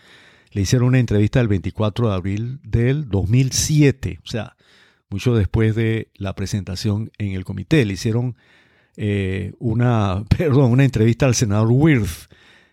Le 0.53 0.63
hicieron 0.63 0.87
una 0.87 1.01
entrevista 1.01 1.41
el 1.41 1.49
24 1.49 2.09
de 2.09 2.15
abril 2.15 2.61
del 2.63 3.09
2007, 3.09 4.21
o 4.25 4.29
sea, 4.29 4.57
mucho 5.11 5.35
después 5.35 5.75
de 5.75 6.09
la 6.15 6.37
presentación 6.37 7.11
en 7.19 7.33
el 7.33 7.45
comité. 7.45 7.85
Le 7.85 7.95
hicieron 7.95 8.37
eh, 8.97 9.53
una, 9.59 10.25
perdón, 10.39 10.71
una 10.71 10.85
entrevista 10.85 11.27
al 11.27 11.35
senador 11.35 11.69
Wirth 11.73 12.31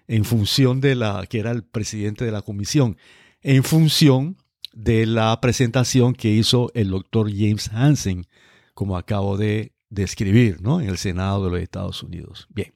en 0.08 0.24
función 0.24 0.82
de 0.82 0.94
la, 0.94 1.26
que 1.28 1.40
era 1.40 1.50
el 1.50 1.64
presidente 1.64 2.26
de 2.26 2.32
la 2.32 2.44
comisión, 2.44 2.96
en 3.42 3.64
función 3.64 4.38
de 4.78 5.08
la 5.08 5.42
presentación 5.42 6.14
que 6.14 6.30
hizo 6.30 6.70
el 6.76 6.92
doctor 6.92 7.32
James 7.32 7.70
Hansen, 7.74 8.28
como 8.76 8.96
acabo 8.96 9.36
de 9.36 9.74
describir, 9.90 10.62
¿no? 10.62 10.80
En 10.80 10.88
el 10.88 11.00
Senado 11.00 11.46
de 11.46 11.50
los 11.50 11.60
Estados 11.60 12.04
Unidos. 12.04 12.48
Bien. 12.54 12.74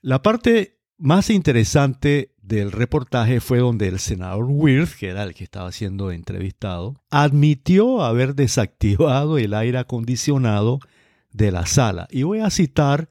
La 0.00 0.22
parte 0.22 0.78
más 0.96 1.28
interesante 1.28 2.32
del 2.40 2.72
reportaje 2.72 3.40
fue 3.40 3.58
donde 3.58 3.88
el 3.88 3.98
senador 3.98 4.46
Wirth, 4.48 4.94
que 4.98 5.08
era 5.08 5.24
el 5.24 5.34
que 5.34 5.44
estaba 5.44 5.70
siendo 5.70 6.10
entrevistado, 6.10 6.94
admitió 7.10 8.02
haber 8.02 8.34
desactivado 8.34 9.36
el 9.36 9.52
aire 9.52 9.76
acondicionado 9.76 10.80
de 11.30 11.52
la 11.52 11.66
sala. 11.66 12.08
Y 12.10 12.22
voy 12.22 12.38
a 12.38 12.48
citar 12.48 13.10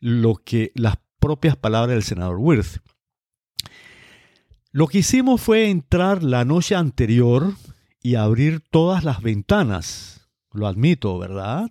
lo 0.00 0.34
que 0.34 0.70
las 0.74 0.96
propias 1.18 1.56
palabras 1.56 1.94
del 1.94 2.02
senador 2.02 2.36
Wirth. 2.38 2.82
Lo 4.72 4.86
que 4.86 4.98
hicimos 4.98 5.40
fue 5.40 5.68
entrar 5.68 6.22
la 6.22 6.44
noche 6.44 6.76
anterior 6.76 7.54
y 8.02 8.14
abrir 8.14 8.60
todas 8.60 9.02
las 9.02 9.20
ventanas. 9.20 10.28
Lo 10.52 10.68
admito, 10.68 11.18
¿verdad? 11.18 11.70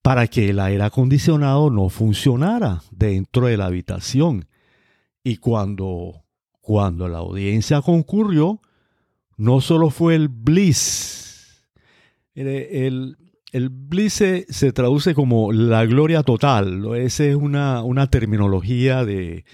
Para 0.00 0.28
que 0.28 0.48
el 0.48 0.60
aire 0.60 0.82
acondicionado 0.82 1.70
no 1.70 1.90
funcionara 1.90 2.82
dentro 2.90 3.48
de 3.48 3.58
la 3.58 3.66
habitación 3.66 4.48
y 5.22 5.36
cuando, 5.36 6.24
cuando 6.62 7.06
la 7.06 7.18
audiencia 7.18 7.82
concurrió, 7.82 8.62
no 9.36 9.60
solo 9.60 9.90
fue 9.90 10.14
el 10.14 10.28
bliss, 10.28 11.66
el, 12.34 13.18
el, 13.52 13.68
bliss 13.68 14.14
se, 14.14 14.72
traduce 14.72 15.14
como 15.14 15.52
la 15.52 15.84
gloria 15.84 16.22
total, 16.22 16.96
esa 16.96 17.24
es 17.24 17.36
una, 17.36 17.82
una 17.82 18.08
terminología 18.08 19.04
de, 19.04 19.44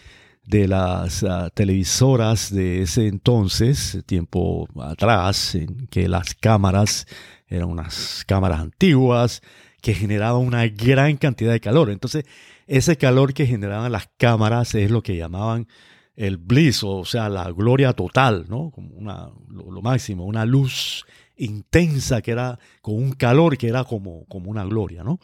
de 0.49 0.67
las 0.67 1.23
ah, 1.25 1.50
televisoras 1.52 2.52
de 2.52 2.83
ese 2.83 3.07
entonces, 3.07 4.02
tiempo 4.07 4.67
atrás, 4.81 5.55
en 5.55 5.87
que 5.88 6.09
las 6.09 6.35
cámaras 6.35 7.07
eran 7.49 7.69
unas 7.69 8.25
cámaras 8.26 8.61
antiguas 8.61 9.43
que 9.83 9.93
generaban 9.93 10.40
una 10.40 10.67
gran 10.67 11.19
cantidad 11.19 11.52
de 11.52 11.61
calor. 11.61 11.90
Entonces, 11.90 12.25
ese 12.67 12.97
calor 12.97 13.35
que 13.35 13.47
generaban 13.47 13.93
las 13.93 14.09
cámaras 14.17 14.75
es 14.75 14.90
lo 14.90 15.02
que 15.02 15.17
llamaban 15.17 15.69
el 16.17 16.38
bliss, 16.38 16.83
o 16.83 17.05
sea, 17.05 17.28
la 17.28 17.50
gloria 17.52 17.93
total, 17.93 18.47
¿no? 18.49 18.71
Como 18.71 18.95
una, 18.95 19.31
lo, 19.50 19.83
máximo, 19.83 20.25
una 20.25 20.47
luz 20.47 21.05
intensa 21.37 22.23
que 22.23 22.31
era 22.31 22.59
con 22.81 22.95
un 22.95 23.12
calor 23.12 23.59
que 23.59 23.69
era 23.69 23.85
como, 23.85 24.25
como 24.26 24.50
una 24.50 24.64
gloria, 24.64 25.05
¿no? 25.05 25.21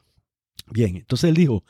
Bien, 0.71 0.97
entonces 0.97 1.31
él 1.31 1.35
dijo, 1.35 1.65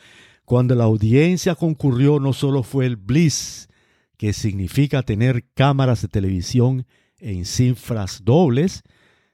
cuando 0.44 0.74
la 0.74 0.84
audiencia 0.84 1.54
concurrió 1.54 2.20
no 2.20 2.33
solo 2.33 2.62
fue 2.62 2.87
el 2.87 2.96
bliss, 2.96 3.68
que 4.16 4.33
significa 4.33 5.02
tener 5.02 5.44
cámaras 5.54 6.02
de 6.02 6.09
televisión 6.09 6.87
en 7.18 7.44
cifras 7.44 8.22
dobles, 8.24 8.83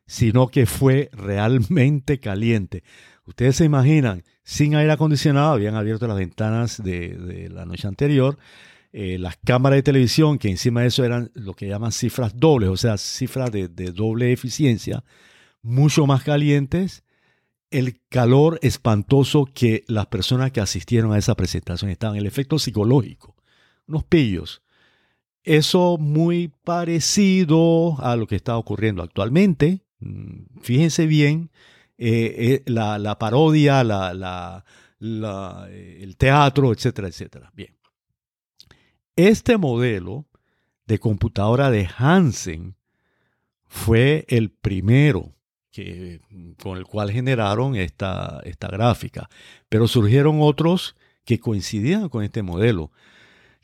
sino 0.07 0.49
que 0.49 0.67
fue 0.67 1.11
realmente 1.13 2.19
caliente. 2.19 2.83
Ustedes 3.25 3.57
se 3.57 3.65
imaginan, 3.65 4.25
sin 4.43 4.75
aire 4.75 4.91
acondicionado, 4.93 5.53
habían 5.53 5.77
abierto 5.77 6.09
las 6.09 6.17
ventanas 6.17 6.83
de, 6.83 7.49
la 7.53 7.65
noche 7.65 7.87
anterior, 7.87 8.39
eh, 8.93 9.19
las 9.19 9.37
cámaras 9.37 9.77
de 9.77 9.85
televisión, 9.85 10.39
que 10.39 10.49
encima 10.49 10.81
de 10.81 10.89
eso 10.89 11.05
eran 11.05 11.31
lo 11.35 11.55
que 11.55 11.69
llaman 11.69 11.93
cifras 11.93 12.33
dobles, 12.35 12.71
o 12.71 12.77
sea, 12.77 12.99
cifras 12.99 13.53
de, 13.53 13.69
doble 13.69 14.33
eficiencia, 14.33 15.05
mucho 15.63 16.07
más 16.07 16.25
calientes, 16.25 17.05
el 17.71 18.01
calor 18.09 18.59
espantoso 18.63 19.49
que 19.53 19.85
las 19.87 20.07
personas 20.07 20.53
que 20.53 20.61
asistieron 20.61 21.13
a 21.13 21.19
esa 21.19 21.37
presentación 21.37 21.91
estaban, 21.91 22.17
el 22.17 22.27
efecto 22.27 22.59
psicológico, 22.59 23.37
unos 23.87 24.05
pillos. 24.05 24.63
Eso 25.43 25.97
muy 25.99 26.49
parecido 26.65 27.97
a 28.01 28.17
lo 28.17 28.27
que 28.27 28.37
está 28.37 28.57
ocurriendo 28.57 29.03
actualmente. 29.03 29.83
Mm, 30.01 30.61
fíjense 30.61 31.07
bien, 31.07 31.51
eh, 31.97 32.63
eh, 32.67 32.71
la, 32.71 33.19
parodia, 33.19 33.85
la, 33.85 34.65
eh, 35.01 35.99
el 36.03 36.17
teatro, 36.17 36.73
etcétera, 36.73 37.09
etcétera. 37.09 37.51
Bien. 37.55 37.75
Este 39.17 39.57
modelo 39.57 40.27
de 40.87 40.99
computadora 40.99 41.71
de 41.71 41.89
Hansen 41.97 42.75
fue 43.67 44.25
el 44.29 44.51
primero 44.51 45.35
que, 45.71 46.21
con 46.63 46.79
el 46.79 46.85
cual 46.85 47.11
generaron 47.11 47.77
esta, 47.77 48.41
esta 48.45 48.69
gráfica, 48.69 49.29
pero 49.69 49.89
surgieron 49.89 50.39
otros 50.41 50.97
que 51.25 51.39
coincidían 51.39 52.09
con 52.09 52.25
este 52.25 52.43
modelo, 52.43 52.91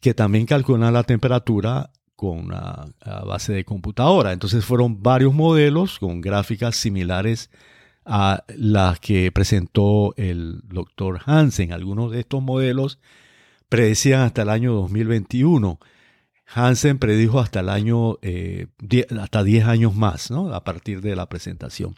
que 0.01 0.15
también 0.15 0.47
calculaban 0.47 0.95
la 0.95 1.03
temperatura 1.03 1.91
con 2.17 2.39
una 2.47 2.87
base 3.25 3.53
de 3.53 3.65
computadora. 3.65 4.33
Entonces 4.33 4.65
fueron 4.65 5.03
varios 5.03 5.35
modelos 5.35 5.99
con 5.99 6.21
gráficas 6.21 6.77
similares 6.77 7.51
a 8.05 8.45
las 8.57 9.01
que 9.01 9.31
presentó 9.33 10.15
el 10.17 10.61
doctor 10.65 11.21
Hansen. 11.27 11.73
Algunos 11.73 12.13
de 12.13 12.21
estos 12.21 12.43
modelos 12.43 12.99
predecían 13.69 14.21
hasta 14.23 14.43
el 14.43 14.49
año 14.49 14.73
2021. 14.75 15.79
Hansen 16.47 16.99
predijo 16.99 17.41
hasta 17.41 17.61
el 17.61 17.69
año, 17.69 18.19
eh, 18.23 18.67
hasta 19.21 19.43
10 19.43 19.67
años 19.67 19.95
más, 19.95 20.31
¿no? 20.31 20.55
A 20.55 20.65
partir 20.65 21.01
de 21.01 21.17
la 21.17 21.29
presentación. 21.29 21.95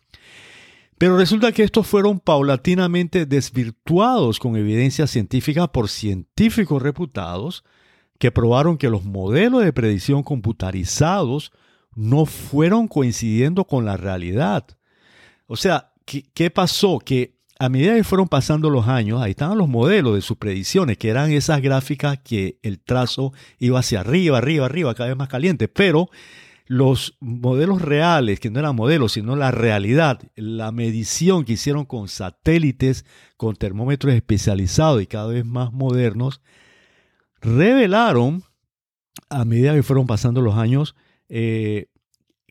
Pero 0.99 1.17
resulta 1.17 1.53
que 1.53 1.63
estos 1.63 1.87
fueron 1.87 2.19
paulatinamente 2.19 3.25
desvirtuados 3.25 4.41
con 4.41 4.57
evidencia 4.57 5.07
científica 5.07 5.69
por 5.69 5.89
científicos 5.89 6.83
reputados 6.83 7.65
que 8.19 8.33
probaron 8.33 8.79
que 8.79 8.91
los 8.91 9.05
modelos 9.05 9.63
de 9.63 9.73
predicción 9.73 10.25
computarizados 10.25 11.53
no 11.95 12.27
fueron 12.27 12.89
coincidiendo 12.89 13.65
con 13.65 13.85
la 13.85 13.97
realidad. 13.97 14.67
O 15.47 15.57
sea, 15.57 15.93
¿qué, 16.05 16.51
pasó? 16.51 16.99
Que 16.99 17.38
a 17.59 17.69
medida 17.69 17.97
que 17.97 18.05
fueron 18.05 18.29
pasando 18.29 18.71
los 18.71 18.87
años, 18.87 19.21
ahí 19.21 19.33
estaban 19.33 19.59
los 19.59 19.69
modelos 19.69 20.15
de 20.15 20.21
sus 20.21 20.37
predicciones, 20.37 20.97
que 20.97 21.09
eran 21.09 21.33
esas 21.33 21.61
gráficas 21.61 22.19
que 22.19 22.59
el 22.63 22.79
trazo 22.81 23.33
iba 23.59 23.81
hacia 23.81 24.01
arriba, 24.01 24.39
arriba, 24.39 24.67
arriba, 24.67 24.95
cada 24.95 25.09
vez 25.09 25.19
más 25.19 25.29
caliente, 25.29 25.67
pero 25.67 26.09
los 26.67 27.17
modelos 27.19 27.83
reales, 27.83 28.39
que 28.39 28.51
no 28.51 28.61
eran 28.61 28.77
modelos, 28.77 29.13
sino 29.13 29.35
la 29.35 29.51
realidad, 29.51 30.21
la 30.37 30.71
medición 30.71 31.45
que 31.45 31.55
hicieron 31.55 31.85
con 31.85 32.09
satélites, 32.09 33.05
con 33.37 33.57
termómetros 33.57 34.15
especializados 34.15 35.03
y 35.03 35.07
cada 35.07 35.29
vez 35.29 35.45
más 35.45 35.73
modernos, 35.73 36.41
revelaron, 37.41 38.45
a 39.31 39.45
medida 39.45 39.75
que 39.75 39.83
fueron 39.83 40.07
pasando 40.07 40.43
los 40.43 40.57
años, 40.57 40.95
eh, 41.29 41.87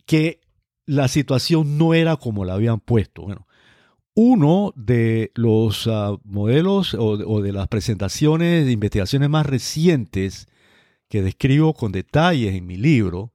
que 0.06 0.42
la 0.86 1.08
situación 1.08 1.78
no 1.78 1.94
era 1.94 2.18
como 2.18 2.44
la 2.44 2.56
habían 2.56 2.80
puesto. 2.80 3.22
Bueno, 3.22 3.47
uno 4.20 4.74
de 4.76 5.32
los 5.36 5.86
ah, 5.86 6.18
modelos 6.24 6.96
o, 6.96 7.40
de 7.40 7.54
las 7.54 7.68
presentaciones 7.68 8.66
de 8.66 8.72
investigaciones 8.72 9.30
más 9.30 9.46
recientes 9.46 10.48
que 11.08 11.22
describo 11.22 11.76
con 11.76 11.92
detalles 11.92 12.56
en 12.56 12.66
mi 12.66 12.78
libro 12.78 13.32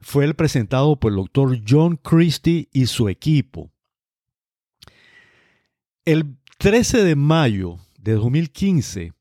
fue 0.00 0.24
el 0.24 0.34
presentado 0.34 0.96
por 0.96 1.12
el 1.12 1.16
doctor 1.16 1.60
John 1.64 1.96
Christie 1.96 2.68
y 2.72 2.86
su 2.86 3.08
equipo. 3.08 3.70
El 6.04 6.34
13 6.58 7.04
de 7.04 7.14
mayo 7.14 7.78
de 8.00 8.14
2015, 8.14 9.12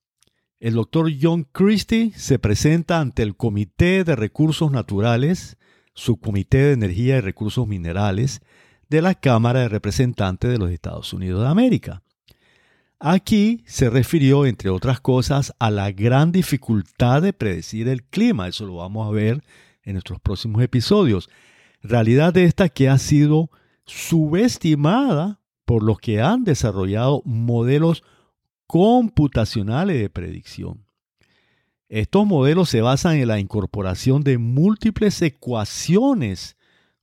el 0.60 0.74
doctor 0.74 1.12
John 1.22 1.44
Christie 1.52 2.14
se 2.16 2.40
presenta 2.40 3.00
ante 3.00 3.22
el 3.22 3.36
Comité 3.36 4.04
de 4.04 4.16
Recursos 4.16 4.72
Naturales, 4.72 5.56
Subcomité 5.94 6.58
de 6.58 6.74
Energía 6.74 7.18
y 7.18 7.22
Recursos 7.22 7.68
Minerales, 7.68 8.42
de 8.90 9.02
la 9.02 9.16
Cámara 9.16 9.62
de 9.62 9.70
Representantes 9.70 10.50
de 10.50 10.58
los 10.58 10.72
Estados 10.72 11.14
Unidos 11.14 11.42
de 11.42 11.48
América. 11.48 12.02
Aquí 13.00 13.64
se 13.66 13.90
refirió, 13.90 14.46
entre 14.46 14.70
otras 14.70 15.00
cosas, 15.00 15.54
a 15.60 15.72
la 15.72 15.92
gran 15.92 16.32
dificultad 16.32 17.22
de 17.22 17.32
predecir 17.32 17.88
el 17.88 18.04
clima. 18.04 18.48
Eso 18.48 18.66
lo 18.66 18.76
vamos 18.76 19.08
a 19.08 19.12
ver 19.12 19.42
en 19.84 19.94
nuestros 19.94 20.20
próximos 20.20 20.62
episodios. 20.62 21.30
Realidad 21.82 22.34
de 22.34 22.44
esta 22.44 22.68
que 22.68 22.90
ha 22.90 22.98
sido 22.98 23.50
subestimada 23.86 25.40
por 25.64 25.84
los 25.84 26.00
que 26.00 26.22
han 26.22 26.44
desarrollado 26.44 27.22
modelos 27.24 28.04
computacionales 28.68 30.00
de 30.02 30.10
predicción. 30.10 30.86
Estos 31.88 32.28
modelos 32.28 32.70
se 32.70 32.82
basan 32.82 33.16
en 33.16 33.30
la 33.30 33.40
incorporación 33.40 34.24
de 34.24 34.38
múltiples 34.38 35.22
ecuaciones 35.22 36.58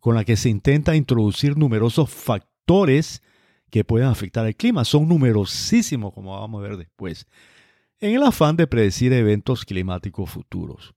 con 0.07 0.15
las 0.15 0.25
que 0.25 0.37
se 0.37 0.49
intenta 0.49 0.95
introducir 0.95 1.59
numerosos 1.59 2.09
factores 2.09 3.25
que 3.71 3.83
pueden 3.83 4.07
afectar 4.07 4.47
el 4.47 4.55
clima. 4.55 4.85
Son 4.85 5.09
numerosísimos, 5.09 6.15
como 6.15 6.39
vamos 6.39 6.61
a 6.61 6.69
ver 6.69 6.77
después, 6.77 7.27
en 7.99 8.15
el 8.15 8.23
afán 8.23 8.57
de 8.57 8.69
predecir 8.69 9.13
eventos 9.13 9.65
climáticos 9.65 10.31
futuros. 10.31 10.95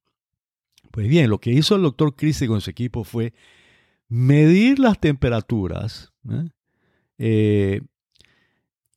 Pues 0.91 1.07
bien, 1.07 1.27
lo 1.31 1.39
que 1.39 1.49
hizo 1.49 1.75
el 1.75 1.81
doctor 1.81 2.15
Christie 2.15 2.47
con 2.47 2.61
su 2.61 2.69
equipo 2.69 3.03
fue 3.03 3.33
medir 4.09 4.77
las 4.77 4.99
temperaturas 4.99 6.13
¿eh? 6.29 6.49
Eh, 7.17 7.81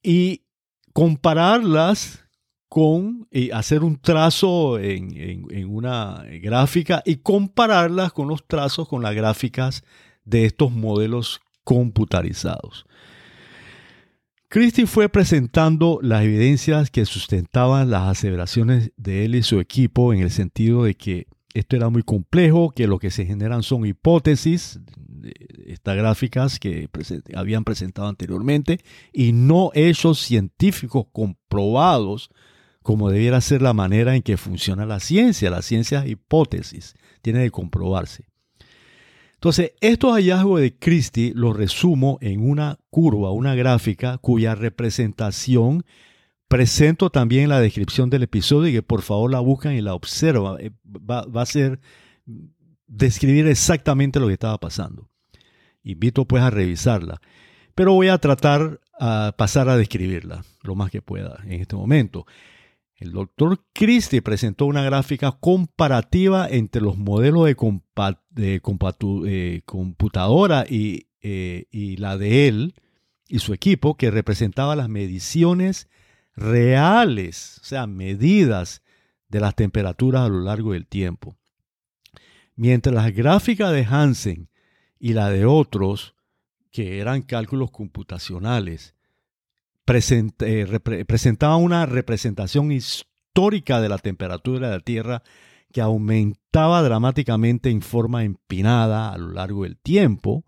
y 0.02 0.42
compararlas 0.92 2.21
con 2.72 3.28
hacer 3.52 3.84
un 3.84 4.00
trazo 4.00 4.78
en, 4.78 5.44
una 5.68 6.24
gráfica 6.40 7.02
y 7.04 7.16
compararlas 7.16 8.14
con 8.14 8.28
los 8.28 8.46
trazos 8.46 8.88
con 8.88 9.02
las 9.02 9.14
gráficas 9.14 9.84
de 10.24 10.46
estos 10.46 10.72
modelos 10.72 11.42
computarizados. 11.64 12.86
Christie 14.48 14.86
fue 14.86 15.10
presentando 15.10 15.98
las 16.00 16.22
evidencias 16.22 16.90
que 16.90 17.04
sustentaban 17.04 17.90
las 17.90 18.08
aseveraciones 18.08 18.90
de 18.96 19.26
él 19.26 19.34
y 19.34 19.42
su 19.42 19.60
equipo 19.60 20.14
en 20.14 20.20
el 20.20 20.30
sentido 20.30 20.84
de 20.84 20.94
que 20.94 21.26
esto 21.52 21.76
era 21.76 21.90
muy 21.90 22.02
complejo, 22.02 22.70
que 22.70 22.86
lo 22.86 22.98
que 22.98 23.10
se 23.10 23.26
generan 23.26 23.62
son 23.62 23.84
hipótesis, 23.84 24.80
estas 25.66 25.94
gráficas 25.94 26.58
que 26.58 26.88
habían 27.34 27.64
presentado 27.64 28.08
anteriormente, 28.08 28.78
y 29.12 29.34
no 29.34 29.72
hechos 29.74 30.20
científicos 30.20 31.04
comprobados 31.12 32.30
como 32.82 33.10
debiera 33.10 33.40
ser 33.40 33.62
la 33.62 33.72
manera 33.72 34.14
en 34.14 34.22
que 34.22 34.36
funciona 34.36 34.86
la 34.86 35.00
ciencia. 35.00 35.50
La 35.50 35.62
ciencia 35.62 36.00
es 36.04 36.10
hipótesis, 36.10 36.94
tiene 37.22 37.44
que 37.44 37.50
comprobarse. 37.50 38.24
Entonces, 39.34 39.72
estos 39.80 40.12
hallazgos 40.12 40.60
de 40.60 40.76
Christie 40.76 41.32
los 41.34 41.56
resumo 41.56 42.18
en 42.20 42.48
una 42.48 42.78
curva, 42.90 43.32
una 43.32 43.54
gráfica 43.54 44.18
cuya 44.18 44.54
representación 44.54 45.84
presento 46.46 47.10
también 47.10 47.44
en 47.44 47.48
la 47.48 47.60
descripción 47.60 48.10
del 48.10 48.24
episodio 48.24 48.68
y 48.68 48.72
que 48.74 48.82
por 48.82 49.02
favor 49.02 49.30
la 49.30 49.40
buscan 49.40 49.74
y 49.74 49.80
la 49.80 49.94
observan. 49.94 50.58
Eh, 50.60 50.70
va, 50.86 51.24
va 51.24 51.42
a 51.42 51.46
ser 51.46 51.80
describir 52.86 53.46
exactamente 53.48 54.20
lo 54.20 54.28
que 54.28 54.34
estaba 54.34 54.58
pasando. 54.58 55.08
Invito 55.82 56.24
pues 56.26 56.42
a 56.42 56.50
revisarla. 56.50 57.20
Pero 57.74 57.94
voy 57.94 58.08
a 58.08 58.18
tratar 58.18 58.80
a 59.00 59.34
pasar 59.36 59.68
a 59.68 59.76
describirla 59.76 60.44
lo 60.62 60.74
más 60.74 60.90
que 60.90 61.02
pueda 61.02 61.40
en 61.44 61.60
este 61.60 61.74
momento. 61.74 62.26
El 63.02 63.10
doctor 63.10 63.58
Christie 63.72 64.22
presentó 64.22 64.64
una 64.66 64.84
gráfica 64.84 65.32
comparativa 65.32 66.46
entre 66.48 66.80
los 66.80 66.96
modelos 66.96 67.46
de, 67.46 68.60
eh, 69.26 69.62
computadora 69.64 70.64
y, 70.68 71.08
eh, 71.20 71.64
y 71.72 71.96
la 71.96 72.16
de 72.16 72.46
él 72.46 72.76
y 73.26 73.40
su 73.40 73.54
equipo 73.54 73.96
que 73.96 74.12
representaba 74.12 74.76
las 74.76 74.88
mediciones 74.88 75.88
reales, 76.36 77.58
o 77.62 77.64
sea, 77.64 77.88
medidas 77.88 78.82
de 79.28 79.40
las 79.40 79.56
temperaturas 79.56 80.22
a 80.22 80.28
lo 80.28 80.38
largo 80.38 80.72
del 80.72 80.86
tiempo. 80.86 81.36
Mientras 82.54 82.94
las 82.94 83.12
gráficas 83.12 83.72
de 83.72 83.84
Hansen 83.84 84.48
y 85.00 85.14
la 85.14 85.28
de 85.30 85.44
otros, 85.44 86.14
que 86.70 87.00
eran 87.00 87.22
cálculos 87.22 87.72
computacionales, 87.72 88.94
eh, 89.86 91.04
presentaba 91.06 91.56
una 91.56 91.86
representación 91.86 92.72
histórica 92.72 93.80
de 93.80 93.88
la 93.88 93.98
temperatura 93.98 94.68
de 94.68 94.76
la 94.76 94.80
Tierra 94.80 95.22
que 95.72 95.80
aumentaba 95.80 96.82
dramáticamente 96.82 97.70
en 97.70 97.82
forma 97.82 98.24
empinada 98.24 99.12
a 99.12 99.18
lo 99.18 99.30
largo 99.30 99.64
del 99.64 99.76
tiempo, 99.78 100.44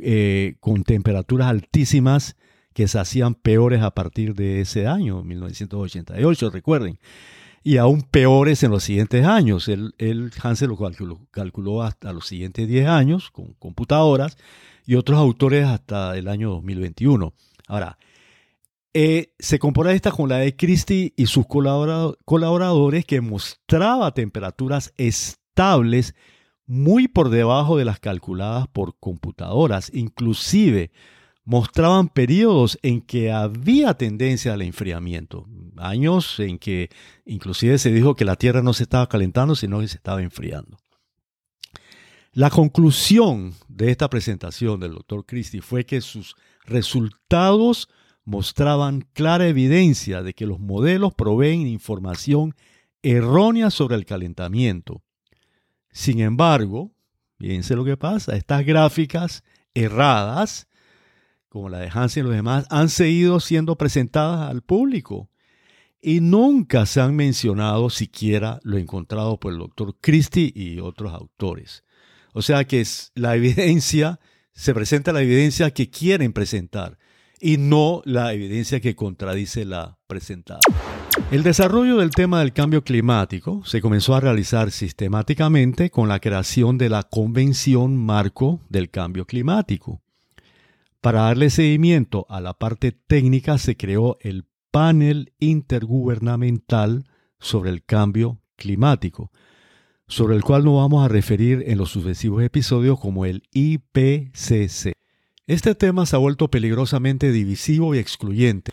eh, 0.00 0.56
con 0.60 0.82
temperaturas 0.84 1.48
altísimas 1.48 2.36
que 2.74 2.88
se 2.88 2.98
hacían 2.98 3.34
peores 3.34 3.82
a 3.82 3.92
partir 3.92 4.34
de 4.34 4.60
ese 4.60 4.86
año, 4.86 5.22
1988, 5.22 6.50
recuerden, 6.50 6.98
y 7.64 7.76
aún 7.76 8.02
peores 8.02 8.62
en 8.62 8.70
los 8.70 8.84
siguientes 8.84 9.24
años. 9.26 9.68
El, 9.68 9.94
el 9.98 10.32
Hansen 10.40 10.68
lo 10.68 10.76
calculó, 10.76 11.26
calculó, 11.30 11.82
hasta 11.82 12.12
los 12.12 12.26
siguientes 12.26 12.68
10 12.68 12.88
años 12.88 13.30
con 13.30 13.54
computadoras 13.54 14.36
y 14.86 14.94
otros 14.94 15.18
autores 15.18 15.66
hasta 15.66 16.16
el 16.16 16.28
año 16.28 16.50
2021. 16.50 17.34
Ahora, 17.66 17.98
eh, 19.00 19.32
se 19.38 19.60
compara 19.60 19.92
esta 19.92 20.10
con 20.10 20.28
la 20.28 20.38
de 20.38 20.56
Christie 20.56 21.14
y 21.16 21.26
sus 21.26 21.46
colaboradores 21.46 23.04
que 23.04 23.20
mostraba 23.20 24.12
temperaturas 24.12 24.92
estables 24.96 26.16
muy 26.66 27.06
por 27.06 27.30
debajo 27.30 27.76
de 27.76 27.84
las 27.84 28.00
calculadas 28.00 28.66
por 28.66 28.98
computadoras. 28.98 29.92
Inclusive 29.94 30.90
mostraban 31.44 32.08
periodos 32.08 32.76
en 32.82 33.00
que 33.00 33.30
había 33.30 33.94
tendencia 33.94 34.52
al 34.52 34.62
enfriamiento. 34.62 35.46
Años 35.76 36.40
en 36.40 36.58
que 36.58 36.90
inclusive 37.24 37.78
se 37.78 37.92
dijo 37.92 38.16
que 38.16 38.24
la 38.24 38.34
Tierra 38.34 38.62
no 38.62 38.72
se 38.72 38.82
estaba 38.82 39.08
calentando, 39.08 39.54
sino 39.54 39.78
que 39.78 39.86
se 39.86 39.98
estaba 39.98 40.22
enfriando. 40.22 40.76
La 42.32 42.50
conclusión 42.50 43.54
de 43.68 43.92
esta 43.92 44.10
presentación 44.10 44.80
del 44.80 44.94
doctor 44.94 45.24
Christie 45.24 45.62
fue 45.62 45.86
que 45.86 46.00
sus 46.00 46.34
resultados 46.64 47.88
mostraban 48.28 49.08
clara 49.14 49.48
evidencia 49.48 50.22
de 50.22 50.34
que 50.34 50.44
los 50.44 50.60
modelos 50.60 51.14
proveen 51.14 51.66
información 51.66 52.54
errónea 53.02 53.70
sobre 53.70 53.96
el 53.96 54.04
calentamiento. 54.04 55.02
Sin 55.90 56.20
embargo, 56.20 56.92
fíjense 57.38 57.74
lo 57.74 57.86
que 57.86 57.96
pasa, 57.96 58.36
estas 58.36 58.66
gráficas 58.66 59.44
erradas, 59.72 60.68
como 61.48 61.70
la 61.70 61.78
de 61.78 61.88
Hansen 61.90 62.24
y 62.24 62.28
los 62.28 62.36
demás, 62.36 62.66
han 62.68 62.90
seguido 62.90 63.40
siendo 63.40 63.76
presentadas 63.76 64.50
al 64.50 64.60
público 64.60 65.30
y 65.98 66.20
nunca 66.20 66.84
se 66.84 67.00
han 67.00 67.16
mencionado 67.16 67.88
siquiera 67.88 68.60
lo 68.62 68.76
encontrado 68.76 69.40
por 69.40 69.54
el 69.54 69.58
doctor 69.58 69.96
Christie 70.02 70.52
y 70.54 70.80
otros 70.80 71.14
autores. 71.14 71.82
O 72.34 72.42
sea 72.42 72.64
que 72.66 72.86
la 73.14 73.36
evidencia, 73.36 74.20
se 74.52 74.74
presenta 74.74 75.12
la 75.12 75.22
evidencia 75.22 75.70
que 75.70 75.88
quieren 75.88 76.34
presentar 76.34 76.98
y 77.40 77.56
no 77.56 78.02
la 78.04 78.32
evidencia 78.32 78.80
que 78.80 78.94
contradice 78.94 79.64
la 79.64 79.98
presentada. 80.06 80.60
El 81.30 81.42
desarrollo 81.42 81.98
del 81.98 82.10
tema 82.10 82.40
del 82.40 82.52
cambio 82.52 82.82
climático 82.82 83.62
se 83.64 83.80
comenzó 83.80 84.14
a 84.14 84.20
realizar 84.20 84.70
sistemáticamente 84.70 85.90
con 85.90 86.08
la 86.08 86.20
creación 86.20 86.78
de 86.78 86.88
la 86.88 87.02
Convención 87.02 87.96
Marco 87.96 88.60
del 88.68 88.90
Cambio 88.90 89.26
Climático. 89.26 90.00
Para 91.00 91.22
darle 91.22 91.50
seguimiento 91.50 92.26
a 92.28 92.40
la 92.40 92.54
parte 92.54 92.92
técnica 92.92 93.58
se 93.58 93.76
creó 93.76 94.18
el 94.20 94.46
Panel 94.70 95.32
Intergubernamental 95.38 97.04
sobre 97.38 97.70
el 97.70 97.84
Cambio 97.84 98.40
Climático, 98.56 99.30
sobre 100.06 100.34
el 100.34 100.42
cual 100.42 100.64
nos 100.64 100.76
vamos 100.76 101.04
a 101.04 101.08
referir 101.08 101.64
en 101.66 101.78
los 101.78 101.90
sucesivos 101.90 102.42
episodios 102.42 102.98
como 102.98 103.26
el 103.26 103.42
IPCC. 103.52 104.92
Este 105.48 105.74
tema 105.74 106.04
se 106.04 106.14
ha 106.14 106.18
vuelto 106.18 106.50
peligrosamente 106.50 107.32
divisivo 107.32 107.94
y 107.94 107.98
excluyente. 107.98 108.70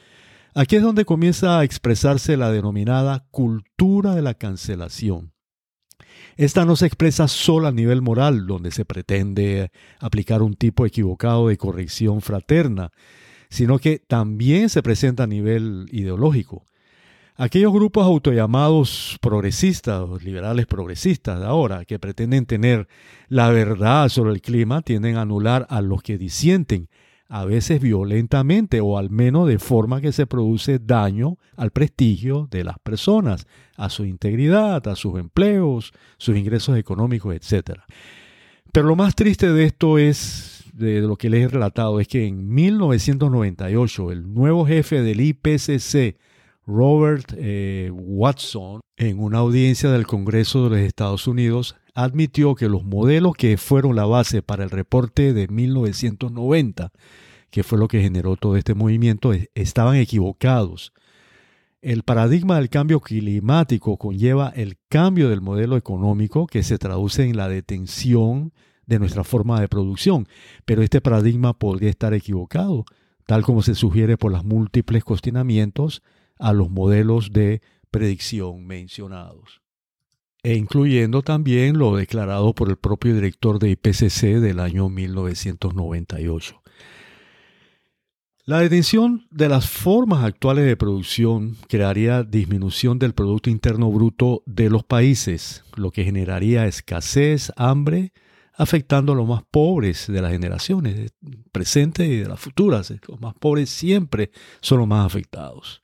Aquí 0.53 0.75
es 0.75 0.81
donde 0.81 1.05
comienza 1.05 1.57
a 1.57 1.63
expresarse 1.63 2.35
la 2.35 2.51
denominada 2.51 3.25
cultura 3.31 4.13
de 4.13 4.21
la 4.21 4.33
cancelación. 4.33 5.31
Esta 6.35 6.65
no 6.65 6.75
se 6.75 6.85
expresa 6.85 7.29
solo 7.29 7.67
a 7.67 7.71
nivel 7.71 8.01
moral, 8.01 8.45
donde 8.45 8.71
se 8.71 8.83
pretende 8.83 9.71
aplicar 10.01 10.41
un 10.41 10.55
tipo 10.55 10.85
equivocado 10.85 11.47
de 11.47 11.55
corrección 11.55 12.19
fraterna, 12.19 12.91
sino 13.49 13.79
que 13.79 13.99
también 13.99 14.67
se 14.67 14.83
presenta 14.83 15.23
a 15.23 15.27
nivel 15.27 15.85
ideológico. 15.93 16.65
Aquellos 17.37 17.73
grupos 17.73 18.05
autollamados 18.05 19.17
progresistas 19.19 20.23
liberales 20.23 20.67
progresistas 20.67 21.37
de 21.37 21.45
ahora, 21.45 21.83
que 21.83 21.99
pretenden 21.99 22.45
tener 22.45 22.87
la 23.27 23.49
verdad 23.49 24.07
sobre 24.07 24.31
el 24.31 24.41
clima, 24.41 24.81
tienden 24.81 25.17
a 25.17 25.23
anular 25.23 25.67
a 25.69 25.81
los 25.81 26.01
que 26.01 26.17
disienten, 26.17 26.87
a 27.27 27.43
veces 27.43 27.81
violentamente 27.81 28.79
o 28.79 28.97
al 28.97 29.09
menos 29.09 29.49
de 29.49 29.59
forma 29.59 29.99
que 29.99 30.13
se 30.13 30.27
produce 30.27 30.79
daño 30.79 31.37
al 31.57 31.71
prestigio 31.71 32.47
de 32.49 32.63
las 32.63 32.79
personas, 32.79 33.47
a 33.75 33.89
su 33.89 34.05
integridad, 34.05 34.87
a 34.87 34.95
sus 34.95 35.19
empleos, 35.19 35.91
sus 36.17 36.37
ingresos 36.37 36.77
económicos, 36.77 37.35
etc. 37.35 37.79
Pero 38.71 38.87
lo 38.87 38.95
más 38.95 39.13
triste 39.13 39.51
de 39.51 39.65
esto 39.65 39.97
es, 39.97 40.63
de 40.71 41.01
lo 41.01 41.17
que 41.17 41.29
les 41.29 41.43
he 41.43 41.47
relatado, 41.49 41.99
es 41.99 42.07
que 42.07 42.27
en 42.27 42.47
1998 42.47 44.11
el 44.13 44.33
nuevo 44.33 44.65
jefe 44.65 45.01
del 45.01 45.19
IPCC, 45.19 46.15
Robert 46.67 47.33
eh, 47.37 47.91
Watson, 47.93 48.81
en 48.97 49.19
una 49.19 49.39
audiencia 49.39 49.91
del 49.91 50.07
Congreso 50.07 50.63
de 50.63 50.69
los 50.71 50.79
Estados 50.79 51.27
Unidos, 51.27 51.75
admitió 51.93 52.55
que 52.55 52.69
los 52.69 52.83
modelos 52.83 53.33
que 53.35 53.57
fueron 53.57 53.95
la 53.95 54.05
base 54.05 54.41
para 54.41 54.63
el 54.63 54.71
reporte 54.71 55.33
de 55.33 55.47
1990, 55.47 56.91
que 57.51 57.63
fue 57.63 57.77
lo 57.77 57.87
que 57.87 58.01
generó 58.01 58.35
todo 58.35 58.57
este 58.57 58.73
movimiento, 58.73 59.31
estaban 59.53 59.97
equivocados. 59.97 60.91
El 61.81 62.01
paradigma 62.01 62.55
del 62.57 62.69
cambio 62.69 62.99
climático 62.99 63.97
conlleva 63.97 64.49
el 64.49 64.77
cambio 64.89 65.29
del 65.29 65.41
modelo 65.41 65.77
económico 65.77 66.47
que 66.47 66.63
se 66.63 66.79
traduce 66.79 67.23
en 67.23 67.37
la 67.37 67.47
detención 67.47 68.53
de 68.87 68.97
nuestra 68.97 69.23
forma 69.23 69.61
de 69.61 69.67
producción, 69.67 70.27
pero 70.65 70.81
este 70.81 70.99
paradigma 70.99 71.53
podría 71.53 71.91
estar 71.91 72.15
equivocado, 72.15 72.85
tal 73.27 73.43
como 73.43 73.61
se 73.61 73.75
sugiere 73.75 74.17
por 74.17 74.31
los 74.31 74.43
múltiples 74.43 75.03
cuestionamientos 75.03 76.01
a 76.39 76.53
los 76.53 76.69
modelos 76.69 77.31
de 77.31 77.61
predicción 77.91 78.65
mencionados, 78.65 79.61
e 80.43 80.55
incluyendo 80.55 81.21
también 81.21 81.77
lo 81.77 81.95
declarado 81.95 82.53
por 82.53 82.69
el 82.69 82.77
propio 82.77 83.15
director 83.15 83.59
de 83.59 83.71
IPCC 83.71 84.39
del 84.39 84.59
año 84.59 84.89
1998. 84.89 86.61
La 88.47 88.59
detención 88.59 89.25
de 89.31 89.49
las 89.49 89.67
formas 89.67 90.23
actuales 90.23 90.67
de 90.67 90.77
producción 90.77 91.57
crearía 91.67 92.21
disminución 92.21 92.99
del 92.99 93.15
Producto 93.15 93.49
Interno 93.49 93.91
Bruto 93.91 94.43
de 94.45 94.69
los 94.69 94.83
países, 94.83 95.63
lo 95.75 95.89
que 95.89 96.03
generaría 96.03 96.67
escasez, 96.67 97.51
hambre, 97.55 98.13
afectando 98.53 99.13
a 99.13 99.15
los 99.15 99.27
más 99.27 99.41
pobres 99.49 100.05
de 100.07 100.21
las 100.21 100.31
generaciones 100.31 101.11
presentes 101.51 102.07
y 102.07 102.17
de 102.17 102.27
las 102.27 102.39
futuras. 102.39 102.93
Los 103.07 103.19
más 103.19 103.33
pobres 103.33 103.71
siempre 103.71 104.29
son 104.61 104.77
los 104.77 104.87
más 104.87 105.07
afectados. 105.07 105.81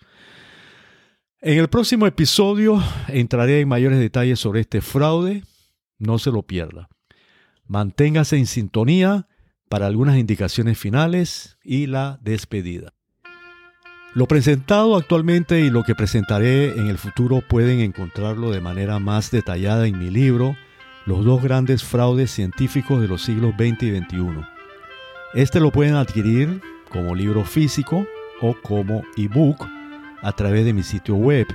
En 1.43 1.58
el 1.58 1.69
próximo 1.69 2.06
episodio 2.06 2.84
entraré 3.08 3.62
en 3.62 3.67
mayores 3.67 3.97
detalles 3.97 4.39
sobre 4.39 4.60
este 4.60 4.80
fraude. 4.80 5.43
No 5.97 6.19
se 6.19 6.30
lo 6.30 6.43
pierda. 6.43 6.88
Manténgase 7.65 8.38
en 8.38 8.45
sintonía 8.45 9.27
para 9.67 9.88
algunas 9.88 10.19
indicaciones 10.19 10.77
finales 10.77 11.58
y 11.63 11.88
la 11.88 12.19
despedida. 12.21 12.93
Lo 14.13 14.27
presentado 14.27 14.95
actualmente 14.95 15.62
y 15.62 15.71
lo 15.71 15.82
que 15.82 15.95
presentaré 15.95 16.77
en 16.77 16.86
el 16.86 16.99
futuro 16.99 17.41
pueden 17.49 17.80
encontrarlo 17.80 18.51
de 18.51 18.62
manera 18.62 18.99
más 18.99 19.32
detallada 19.32 19.88
en 19.88 19.97
mi 19.97 20.12
libro 20.12 20.56
los 21.08 21.25
dos 21.25 21.41
grandes 21.41 21.84
fraudes 21.84 22.30
científicos 22.30 23.01
de 23.01 23.08
los 23.08 23.23
siglos 23.23 23.56
XX 23.58 23.82
y 23.82 23.97
XXI. 23.97 24.45
Este 25.34 25.60
lo 25.60 25.71
pueden 25.71 25.95
adquirir 25.95 26.62
como 26.91 27.15
libro 27.15 27.43
físico 27.45 28.06
o 28.41 28.56
como 28.62 29.01
ebook 29.17 29.81
a 30.22 30.32
través 30.32 30.64
de 30.66 30.74
mi 30.74 30.84
sitio 30.84 31.16
web 31.16 31.48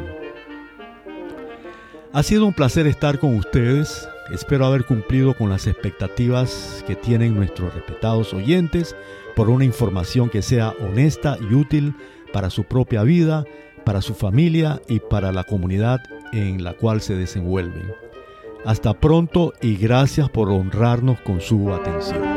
Ha 2.13 2.23
sido 2.23 2.45
un 2.45 2.53
placer 2.53 2.88
estar 2.88 3.19
con 3.19 3.35
ustedes. 3.35 4.07
Espero 4.31 4.65
haber 4.65 4.85
cumplido 4.85 5.35
con 5.35 5.49
las 5.49 5.67
expectativas 5.67 6.81
que 6.88 6.95
tienen 6.95 7.35
nuestros 7.35 7.75
respetados 7.75 8.33
oyentes 8.33 8.95
por 9.35 9.49
una 9.49 9.65
información 9.65 10.29
que 10.29 10.41
sea 10.41 10.73
honesta 10.79 11.38
y 11.41 11.53
útil 11.53 11.93
para 12.31 12.49
su 12.49 12.63
propia 12.63 13.03
vida, 13.03 13.43
para 13.83 14.01
su 14.01 14.15
familia 14.15 14.81
y 14.88 15.01
para 15.01 15.33
la 15.33 15.43
comunidad 15.43 15.99
en 16.33 16.63
la 16.63 16.73
cual 16.73 17.01
se 17.01 17.15
desenvuelven. 17.15 17.91
Hasta 18.65 18.93
pronto 18.93 19.53
y 19.61 19.77
gracias 19.77 20.29
por 20.29 20.49
honrarnos 20.49 21.19
con 21.21 21.39
su 21.39 21.71
atención. 21.71 22.35